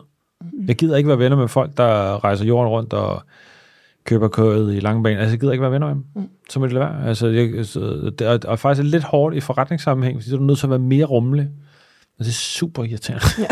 Jeg 0.67 0.75
gider 0.75 0.97
ikke 0.97 1.09
være 1.09 1.19
venner 1.19 1.37
med 1.37 1.47
folk, 1.47 1.77
der 1.77 2.23
rejser 2.23 2.45
jorden 2.45 2.69
rundt 2.69 2.93
og 2.93 3.23
køber 4.03 4.27
kødet 4.27 4.75
i 4.75 4.79
lange 4.79 5.03
baner. 5.03 5.19
Altså, 5.19 5.33
jeg 5.33 5.39
gider 5.39 5.51
ikke 5.51 5.61
være 5.61 5.71
venner 5.71 5.87
med 5.87 5.95
dem. 5.95 6.05
Mm. 6.15 6.29
Så 6.49 6.59
må 6.59 6.65
det 6.65 6.73
lade 6.73 6.85
være. 6.85 7.07
Altså, 7.07 7.27
jeg, 7.27 7.65
så, 7.65 8.11
det 8.19 8.27
er, 8.27 8.37
og 8.47 8.59
faktisk 8.59 8.85
er 8.85 8.89
lidt 8.89 9.03
hårdt 9.03 9.35
i 9.35 9.39
forretningssammenhæng, 9.39 10.17
fordi 10.17 10.29
så 10.29 10.35
er 10.35 10.39
du 10.39 10.45
nødt 10.45 10.59
til 10.59 10.65
at 10.65 10.69
være 10.69 10.79
mere 10.79 11.05
rummelig. 11.05 11.49
Og 12.19 12.25
det 12.25 12.27
er 12.27 12.33
super 12.33 12.83
irriterende. 12.83 13.25
Ja. 13.39 13.47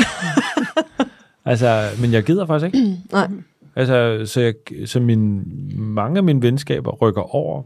altså, 1.51 1.89
men 2.01 2.11
jeg 2.13 2.23
gider 2.23 2.45
faktisk 2.45 2.75
ikke. 2.75 2.97
Nej. 3.11 3.27
Altså, 3.75 4.21
så, 4.25 4.41
jeg, 4.41 4.53
så 4.85 4.99
min, 4.99 5.43
mange 5.75 6.17
af 6.17 6.23
mine 6.23 6.41
venskaber 6.41 6.91
rykker 6.91 7.35
over. 7.35 7.63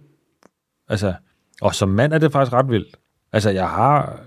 Altså, 0.89 1.13
og 1.61 1.75
som 1.75 1.89
mand 1.89 2.13
er 2.13 2.17
det 2.17 2.31
faktisk 2.31 2.53
ret 2.53 2.69
vildt. 2.69 2.95
Altså, 3.33 3.49
jeg 3.49 3.69
har 3.69 4.19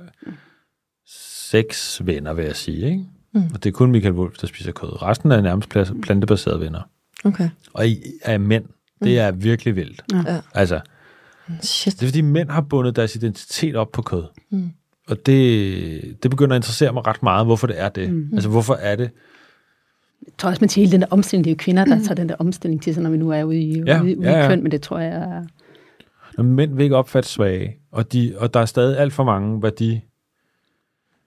seks 1.51 2.07
venner, 2.07 2.33
vil 2.33 2.45
jeg 2.45 2.57
sige, 2.57 2.87
ikke? 2.87 3.05
Mm. 3.35 3.43
Og 3.55 3.65
det 3.65 3.71
er 3.71 3.73
kun 3.73 3.91
Michael 3.91 4.15
Wolf, 4.15 4.39
der 4.39 4.47
spiser 4.47 4.73
kød. 4.73 5.03
Resten 5.03 5.33
er 5.33 5.41
nærmest 5.41 5.77
pla- 5.77 6.01
plantebaserede 6.01 6.61
venner. 6.61 6.81
Okay. 7.25 7.49
Og 7.73 7.89
I 7.89 7.97
er 8.23 8.39
mænd. 8.39 8.65
Det 9.05 9.19
er 9.19 9.31
virkelig 9.31 9.77
vildt. 9.77 10.03
Ja. 10.13 10.41
Altså, 10.55 10.81
Shit. 11.61 11.93
det 11.95 12.03
er 12.03 12.07
fordi 12.07 12.21
mænd 12.21 12.51
har 12.51 12.61
bundet 12.61 12.97
deres 12.97 13.17
identitet 13.17 13.77
op 13.77 13.93
på 13.93 14.03
kød. 14.03 14.25
Mm. 14.51 14.71
Og 15.09 15.27
det, 15.27 16.23
det 16.23 16.31
begynder 16.31 16.57
at 16.57 16.59
interessere 16.59 16.93
mig 16.93 17.07
ret 17.07 17.23
meget, 17.23 17.47
hvorfor 17.47 17.67
det 17.67 17.81
er 17.81 17.89
det. 17.89 18.11
Mm. 18.13 18.29
Altså, 18.33 18.49
hvorfor 18.49 18.75
er 18.75 18.97
det? 18.97 19.11
Jeg 20.27 20.33
tror 20.39 20.51
også, 20.51 20.61
man 20.63 20.69
til 20.69 20.81
hele 20.81 20.93
den 20.93 21.01
der 21.01 21.07
omstilling, 21.11 21.45
det 21.45 21.51
er 21.51 21.55
jo 21.55 21.59
kvinder, 21.59 21.85
der 21.85 21.99
tager 21.99 22.15
den 22.15 22.29
der 22.29 22.35
omstilling 22.39 22.83
til 22.83 22.95
sig, 22.95 23.03
når 23.03 23.11
vi 23.11 23.17
nu 23.17 23.31
er 23.31 23.45
ude 23.45 23.59
i, 23.61 23.83
Ja, 23.87 24.03
ude, 24.03 24.19
ude 24.19 24.31
ja, 24.31 24.39
ja. 24.39 24.45
i 24.45 24.49
køn, 24.49 24.63
men 24.63 24.73
det 24.73 24.83
tror 24.83 24.99
jeg 24.99 25.13
er... 25.13 25.45
Når 26.37 26.45
mænd 26.45 26.75
vil 26.75 26.83
ikke 26.85 26.97
opfatte 26.97 27.29
svage, 27.29 27.77
og, 27.93 28.13
de, 28.13 28.35
og 28.37 28.55
der 28.55 28.61
er 28.61 28.65
stadig 28.67 28.99
alt 28.99 29.13
for 29.13 29.25
mange 29.25 29.63
værdi. 29.63 30.01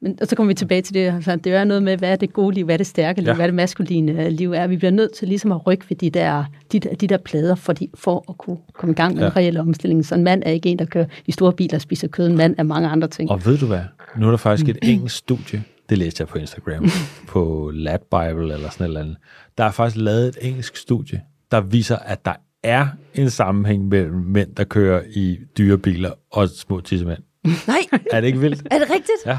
Men, 0.01 0.17
og 0.21 0.27
så 0.27 0.35
kommer 0.35 0.47
vi 0.47 0.53
tilbage 0.53 0.81
til 0.81 0.93
det, 0.93 0.99
altså, 1.13 1.35
det 1.35 1.53
er 1.53 1.63
noget 1.63 1.83
med, 1.83 1.97
hvad 1.97 2.11
er 2.11 2.15
det 2.15 2.33
gode 2.33 2.55
liv, 2.55 2.65
hvad 2.65 2.75
er 2.75 2.77
det 2.77 2.87
stærke 2.87 3.21
liv, 3.21 3.27
Ja. 3.27 3.33
hvad 3.33 3.45
er 3.45 3.47
det 3.47 3.53
maskuline 3.55 4.25
øh, 4.25 4.31
liv 4.31 4.51
er. 4.53 4.67
Vi 4.67 4.77
bliver 4.77 4.91
nødt 4.91 5.13
til 5.13 5.27
ligesom 5.27 5.51
at 5.51 5.67
rykke 5.67 5.85
ved 5.89 5.97
de 5.97 6.09
der, 6.09 6.43
de 6.71 6.79
de 6.79 7.07
der 7.07 7.17
plader, 7.17 7.55
for, 7.55 7.73
de, 7.73 7.87
for 7.95 8.25
at 8.29 8.37
kunne 8.37 8.57
komme 8.73 8.91
i 8.93 8.95
gang 8.95 9.15
med 9.15 9.23
Ja. 9.23 9.27
en 9.29 9.35
reel 9.35 9.57
omstilling. 9.57 10.05
Så 10.05 10.15
en 10.15 10.23
mand 10.23 10.43
er 10.45 10.51
ikke 10.51 10.69
en, 10.69 10.79
der 10.79 10.85
kører 10.85 11.05
i 11.25 11.31
store 11.31 11.53
biler 11.53 11.75
og 11.77 11.81
spiser 11.81 12.07
kød. 12.07 12.27
En 12.27 12.37
mand 12.37 12.55
er 12.57 12.63
mange 12.63 12.87
andre 12.87 13.07
ting. 13.07 13.31
Og 13.31 13.45
ved 13.45 13.57
du 13.57 13.65
hvad? 13.65 13.81
Nu 14.17 14.25
er 14.25 14.29
der 14.29 14.37
faktisk 14.37 14.69
et 14.69 14.77
engelsk 14.83 15.15
studie, 15.15 15.63
det 15.89 15.97
læste 15.97 16.21
jeg 16.21 16.27
på 16.27 16.37
Instagram, 16.37 16.89
på 17.27 17.71
Lad 17.73 17.99
Bible 17.99 18.53
eller 18.53 18.69
sådan 18.69 18.83
et 18.83 18.87
eller 18.87 19.01
andet. 19.01 19.17
Der 19.57 19.63
er 19.63 19.71
faktisk 19.71 19.97
lavet 20.01 20.27
et 20.27 20.37
engelsk 20.41 20.75
studie, 20.75 21.21
der 21.51 21.61
viser, 21.61 21.95
at 21.97 22.25
der 22.25 22.33
er 22.63 22.87
en 23.15 23.29
sammenhæng 23.29 23.87
mellem 23.87 24.15
mænd, 24.15 24.55
der 24.55 24.63
kører 24.63 25.01
i 25.15 25.37
dyre 25.57 25.77
biler 25.77 26.11
og 26.31 26.49
små 26.49 26.79
tissemænd. 26.79 27.19
Nej, 27.43 27.77
Er 28.11 28.21
det 28.21 28.27
ikke 28.27 28.39
vildt? 28.39 28.61
er 28.71 28.79
det 28.79 28.89
rigtigt? 28.89 29.25
Ja, 29.25 29.37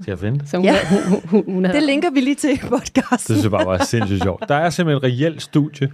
skal 0.00 0.10
jeg 0.10 0.18
finde 0.18 0.38
det? 0.38 0.48
Så 0.50 0.56
hun, 0.56 0.64
Ja. 0.66 0.72
ja. 0.72 0.78
hun, 0.88 0.98
hun, 1.08 1.20
hun, 1.44 1.54
hun 1.54 1.64
Det 1.64 1.82
linker 1.82 2.10
vi 2.10 2.20
lige 2.20 2.34
til 2.34 2.50
i 2.50 2.56
podcasten. 2.68 3.08
Det 3.16 3.20
synes 3.20 3.42
jeg 3.42 3.50
bare 3.50 3.66
var 3.66 3.84
sindssygt 3.84 4.22
sjovt. 4.22 4.44
Der 4.48 4.54
er 4.54 4.70
simpelthen 4.70 5.10
et 5.10 5.20
reelt 5.20 5.42
studie. 5.42 5.88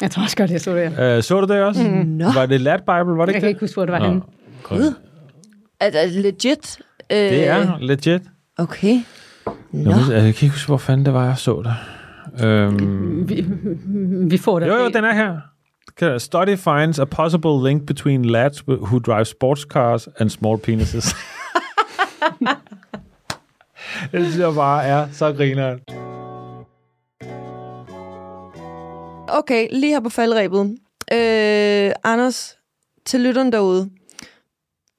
Jeg 0.00 0.10
tror 0.10 0.22
også 0.22 0.36
godt, 0.36 0.50
jeg 0.50 0.60
så 0.60 0.74
det. 0.76 0.90
her. 0.92 1.16
Uh, 1.16 1.22
så 1.22 1.40
du 1.40 1.46
det 1.54 1.62
også? 1.62 1.82
Mm. 1.82 1.88
Nå. 2.06 2.32
Var 2.32 2.46
det 2.46 2.60
Lad 2.60 2.78
Bible, 2.78 2.92
var 3.18 3.26
det 3.26 3.26
Jeg 3.26 3.28
ikke 3.28 3.32
kan 3.34 3.42
det? 3.42 3.48
ikke 3.48 3.60
huske, 3.60 3.74
hvor 3.74 3.84
det 3.84 3.92
var 3.92 3.98
Nå, 3.98 4.04
henne. 4.06 4.20
godt. 4.62 4.94
Er 5.80 5.90
det 5.90 6.12
legit? 6.12 6.78
Øh, 7.10 7.16
Det 7.18 7.48
er 7.48 7.78
legit. 7.80 8.22
Okay. 8.58 9.00
Nå. 9.72 9.90
Jeg, 9.90 9.98
husker, 9.98 10.12
jeg 10.14 10.22
kan 10.22 10.28
ikke 10.28 10.48
huske, 10.48 10.66
hvor 10.68 10.76
fanden 10.78 11.06
det 11.06 11.14
var, 11.14 11.24
jeg 11.24 11.38
så 11.38 11.62
det. 11.62 11.74
Øhm, 12.46 13.28
Vi, 13.28 13.44
vi 14.30 14.38
får 14.38 14.60
det. 14.60 14.66
jo, 14.68 14.74
jo, 14.74 14.88
den 14.88 15.04
er 15.04 15.14
her. 15.14 15.36
Kan- 16.00 16.20
Study 16.20 16.56
finds 16.56 16.98
a 16.98 17.04
possible 17.04 17.62
link 17.68 17.86
between 17.86 18.24
lads 18.24 18.62
who 18.66 18.98
drive 18.98 19.24
sports 19.24 19.60
cars 19.60 20.08
and 20.18 20.30
small 20.30 20.58
penises. 20.58 21.14
det 24.12 24.24
synes 24.24 24.38
jeg 24.38 24.54
bare 24.54 24.84
er 24.84 25.08
så 25.12 25.32
grineren. 25.32 25.80
Okay, 29.28 29.68
lige 29.70 29.92
her 29.92 30.00
på 30.00 30.08
faldrebet. 30.08 30.78
Øh, 31.12 31.92
Anders, 32.04 32.56
til 33.04 33.20
lytteren 33.20 33.52
derude. 33.52 33.90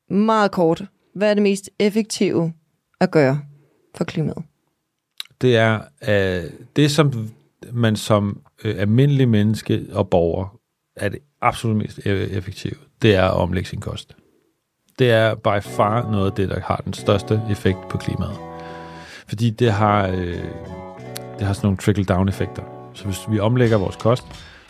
Meget 0.10 0.52
kort. 0.52 0.84
Hvad 1.16 1.30
er 1.30 1.34
det 1.34 1.44
mest 1.44 1.70
effektive 1.80 2.54
at 3.00 3.12
gøre 3.12 3.42
for 3.96 4.04
klimaet? 4.04 4.44
Det 5.42 5.58
er 5.58 5.80
øh, 6.08 6.52
det, 6.76 6.92
som 6.92 7.30
man 7.72 7.96
som 7.96 8.42
øh, 8.64 8.76
almindelig 8.80 9.30
menneske 9.30 9.86
og 9.92 10.10
borger 10.10 10.61
er 10.96 11.10
det 11.10 11.20
absolut 11.42 11.78
mest 11.78 11.98
e- 11.98 12.10
effektive. 12.10 12.76
Det 13.02 13.16
er 13.16 13.24
at 13.24 13.34
omlægge 13.34 13.70
sin 13.70 13.80
kost. 13.80 14.16
Det 15.00 15.12
er 15.12 15.36
by 15.36 15.62
far 15.64 16.12
noget 16.12 16.26
af 16.26 16.36
det, 16.36 16.50
der 16.50 16.60
har 16.60 16.82
den 16.86 16.94
største 16.94 17.42
effekt 17.52 17.78
på 17.90 17.98
klimaet. 17.98 18.36
Fordi 19.28 19.50
det 19.50 19.72
har, 19.72 20.08
øh, 20.08 20.38
det 21.40 21.48
har 21.48 21.54
sådan 21.54 21.66
nogle 21.66 21.78
trickle-down-effekter. 21.78 22.64
Så 22.94 23.06
hvis 23.06 23.18
vi 23.30 23.40
omlægger 23.40 23.78
vores 23.78 23.96
kost, 23.96 24.24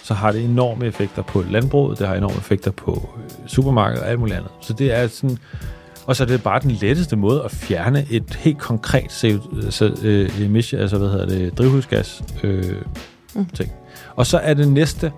så 0.04 0.14
har 0.14 0.32
det 0.32 0.44
enorme 0.44 0.86
effekter 0.86 1.22
på 1.22 1.42
landbruget, 1.50 2.00
det 2.00 2.08
har 2.08 2.16
enorme 2.16 2.36
effekter 2.38 2.72
på 2.72 3.10
øh, 3.18 3.48
supermarkedet 3.48 4.04
og 4.04 4.10
alt 4.10 4.20
muligt 4.20 4.38
andet. 4.38 4.52
Så 4.62 4.74
det 4.74 4.94
er 4.94 5.08
sådan, 5.08 5.38
og 6.06 6.16
så 6.16 6.24
er 6.24 6.28
det 6.28 6.44
bare 6.44 6.60
den 6.60 6.72
letteste 6.72 7.16
måde 7.16 7.44
at 7.44 7.52
fjerne 7.52 8.06
et 8.10 8.36
helt 8.36 8.58
konkret 8.60 9.12
CO, 9.12 9.38
så, 9.70 9.98
øh, 10.04 10.42
emission, 10.42 10.82
altså 10.82 10.98
hvad 10.98 11.10
hedder 11.10 11.26
det, 11.26 11.58
drivhusgas 11.58 12.24
øh, 12.44 12.76
Mm. 13.36 13.46
ting. 13.46 13.72
Og 14.16 14.26
så 14.26 14.38
er 14.38 14.54
det 14.54 14.68
næste, 14.68 15.12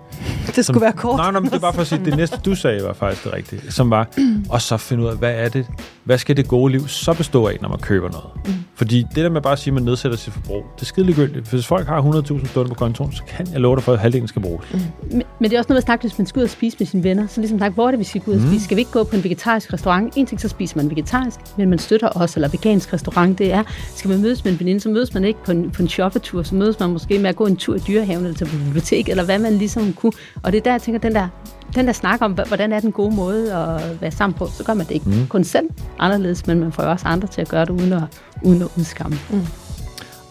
Det 0.56 0.64
skulle 0.64 0.80
være 0.80 0.92
kort. 0.92 1.16
Nej, 1.16 1.30
nej, 1.30 1.40
men 1.40 1.50
det 1.50 1.56
er 1.56 1.60
bare 1.60 1.72
for 1.72 1.80
at 1.80 1.86
sige, 1.86 2.04
det 2.04 2.16
næste, 2.16 2.38
du 2.44 2.54
sagde, 2.54 2.84
var 2.84 2.92
faktisk 2.92 3.24
det 3.24 3.32
rigtige, 3.32 3.60
som 3.72 3.90
var, 3.90 4.08
og 4.48 4.62
så 4.62 4.76
finde 4.76 5.02
ud 5.02 5.08
af, 5.08 5.16
hvad 5.16 5.32
er 5.34 5.48
det, 5.48 5.66
hvad 6.04 6.18
skal 6.18 6.36
det 6.36 6.48
gode 6.48 6.72
liv 6.72 6.88
så 6.88 7.12
bestå 7.12 7.46
af, 7.46 7.56
når 7.62 7.68
man 7.68 7.78
køber 7.78 8.10
noget? 8.10 8.26
Mm. 8.46 8.52
Fordi 8.74 8.98
det 9.14 9.16
der 9.24 9.28
med 9.30 9.40
bare 9.40 9.52
at 9.52 9.58
sige, 9.58 9.70
at 9.70 9.74
man 9.74 9.82
nedsætter 9.82 10.18
sit 10.18 10.32
forbrug, 10.32 10.64
det 10.76 10.82
er 10.82 10.86
skide 10.86 11.06
ligegyldigt. 11.06 11.50
Hvis 11.50 11.66
folk 11.66 11.86
har 11.88 12.02
100.000 12.02 12.46
stående 12.46 12.68
på 12.68 12.74
kontoen, 12.74 13.12
så 13.12 13.22
kan 13.28 13.46
jeg 13.52 13.60
love 13.60 13.76
dig 13.76 13.82
for, 13.84 13.92
at 13.92 13.98
halvdelen 13.98 14.28
skal 14.28 14.42
bruges. 14.42 14.66
Mm. 14.72 14.80
Men, 15.10 15.22
men 15.40 15.50
det 15.50 15.56
er 15.56 15.60
også 15.60 15.68
noget 15.68 15.78
at 15.78 15.84
snakke, 15.84 16.02
hvis 16.02 16.18
man 16.18 16.26
skal 16.26 16.40
ud 16.40 16.44
og 16.44 16.50
spise 16.50 16.76
med 16.78 16.86
sine 16.86 17.04
venner. 17.04 17.26
Så 17.26 17.40
ligesom 17.40 17.58
sagt, 17.58 17.74
hvor 17.74 17.86
er 17.86 17.90
det, 17.90 17.98
vi 17.98 18.04
skal 18.04 18.20
gå 18.20 18.30
ud 18.30 18.36
og 18.36 18.42
Mm. 18.42 18.48
spise? 18.48 18.64
Skal 18.64 18.76
vi 18.76 18.80
ikke 18.80 18.90
gå 18.92 19.04
på 19.04 19.16
en 19.16 19.24
vegetarisk 19.24 19.72
restaurant? 19.72 20.12
En 20.16 20.26
ting, 20.26 20.40
så 20.40 20.48
spiser 20.48 20.76
man 20.76 20.90
vegetarisk, 20.90 21.38
men 21.58 21.70
man 21.70 21.78
støtter 21.78 22.08
også, 22.08 22.36
eller 22.36 22.48
vegansk 22.48 22.92
restaurant, 22.92 23.38
det 23.38 23.52
er, 23.52 23.62
skal 23.94 24.10
man 24.10 24.20
mødes 24.22 24.44
med 24.44 24.52
en 24.52 24.60
veninde, 24.60 24.80
så 24.80 24.88
mødes 24.88 25.14
man 25.14 25.24
ikke 25.24 25.44
på 25.44 25.50
en, 25.50 25.70
på 25.70 25.82
en 25.82 25.88
shoppetur, 25.88 26.42
så 26.42 26.54
mødes 26.54 26.80
man 26.80 26.90
måske 26.90 27.18
med 27.18 27.30
at 27.30 27.36
gå 27.36 27.46
en 27.46 27.56
tur 27.56 27.74
i 27.74 27.78
dyrehaven, 27.78 28.24
eller 28.24 28.36
til 28.38 28.44
bibliotek, 28.64 29.08
eller 29.08 29.24
hvad 29.24 29.38
man 29.38 29.52
ligesom 29.52 29.92
kunne. 30.10 30.40
Og 30.42 30.52
det 30.52 30.58
er 30.58 30.62
der, 30.62 30.70
jeg 30.70 30.82
tænker, 30.82 31.00
den 31.00 31.14
der, 31.14 31.28
den 31.74 31.86
der 31.86 31.92
snak 31.92 32.22
om, 32.22 32.32
hvordan 32.32 32.72
er 32.72 32.80
den 32.80 32.92
gode 32.92 33.14
måde 33.14 33.54
at 33.54 34.00
være 34.00 34.10
sammen 34.10 34.38
på, 34.38 34.46
så 34.46 34.64
gør 34.64 34.74
man 34.74 34.86
det 34.86 34.92
ikke 34.94 35.08
mm. 35.08 35.26
kun 35.26 35.44
selv 35.44 35.66
anderledes, 35.98 36.46
men 36.46 36.60
man 36.60 36.72
får 36.72 36.82
jo 36.82 36.90
også 36.90 37.06
andre 37.08 37.28
til 37.28 37.40
at 37.40 37.48
gøre 37.48 37.64
det 37.64 37.70
uden 37.70 37.92
at, 37.92 38.02
uden 38.42 38.62
at 38.62 38.68
udskamme. 38.76 39.16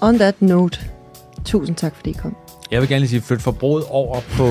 On 0.01 0.17
that 0.19 0.41
note, 0.41 0.79
tusind 1.45 1.75
tak, 1.75 1.95
fordi 1.95 2.09
I 2.09 2.13
kom. 2.13 2.35
Jeg 2.71 2.81
vil 2.81 2.89
gerne 2.89 2.99
lige 2.99 3.09
sige, 3.09 3.21
flyt 3.21 3.41
forbruget 3.41 3.83
over 3.89 4.19
på... 4.37 4.43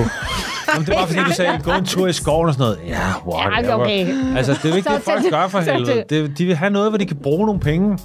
Jamen, 0.73 0.87
det 0.87 0.95
var 0.95 1.05
fordi, 1.05 1.19
du 1.19 1.33
sagde, 1.35 1.59
gå 1.63 1.71
en 1.71 1.85
tur 1.85 2.07
i 2.07 2.13
skoven 2.13 2.47
og 2.47 2.53
sådan 2.53 2.63
noget. 2.63 2.79
Ja, 2.87 2.99
whatever. 3.27 3.69
Ja, 3.69 3.81
okay. 3.81 4.35
Altså, 4.37 4.53
det 4.53 4.65
er 4.65 4.69
jo 4.69 4.75
ikke 4.75 4.89
Så 4.89 4.95
det, 4.95 5.03
folk 5.03 5.29
gør 5.29 5.47
for 5.47 5.59
helvede. 5.59 6.03
Det, 6.09 6.37
de 6.37 6.45
vil 6.45 6.55
have 6.55 6.69
noget, 6.69 6.91
hvor 6.91 6.97
de 6.97 7.05
kan 7.05 7.17
bruge 7.17 7.45
nogle 7.45 7.61
penge. 7.61 7.97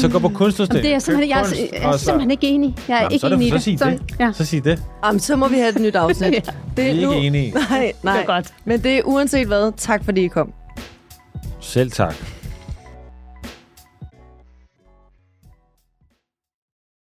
Så 0.00 0.08
gå 0.08 0.18
på 0.18 0.28
kunstudstilling. 0.28 0.82
Det 0.82 0.88
er 0.88 0.94
jeg 0.94 1.02
simpelthen, 1.02 1.30
jeg, 1.30 1.38
er, 1.38 1.42
kunst, 1.44 1.56
jeg 1.60 1.68
er 1.82 1.88
og 1.88 1.98
så- 1.98 2.04
simpelthen 2.04 2.30
ikke 2.30 2.46
enig. 2.48 2.74
Jeg 2.88 2.94
er 2.94 2.98
Jamen, 3.00 3.12
ikke 3.12 3.20
så 3.20 3.26
er 3.26 3.30
det- 3.30 3.36
enig 3.36 3.46
i 3.46 3.50
så 3.50 3.54
det. 3.56 3.62
sig 3.62 3.78
det. 4.08 4.20
ja. 4.20 4.32
Så 4.32 4.44
sig 4.44 4.64
det. 4.64 4.82
Jamen, 5.04 5.20
så 5.20 5.36
må 5.36 5.48
vi 5.48 5.56
have 5.56 5.68
et 5.68 5.78
nyt 5.80 5.96
afsnit. 5.96 6.32
Ja. 6.34 6.40
det 6.76 6.96
Vi 6.96 7.02
er 7.04 7.10
ikke 7.10 7.26
enige. 7.26 7.50
Nej, 7.70 7.92
nej. 8.02 8.14
Det 8.14 8.22
er 8.22 8.26
godt. 8.26 8.46
Men 8.64 8.82
det 8.82 8.98
er 8.98 9.02
uanset 9.04 9.46
hvad. 9.46 9.72
Tak, 9.76 10.04
fordi 10.04 10.24
I 10.24 10.28
kom. 10.28 10.52
Selv 11.60 11.90
tak. 11.90 12.14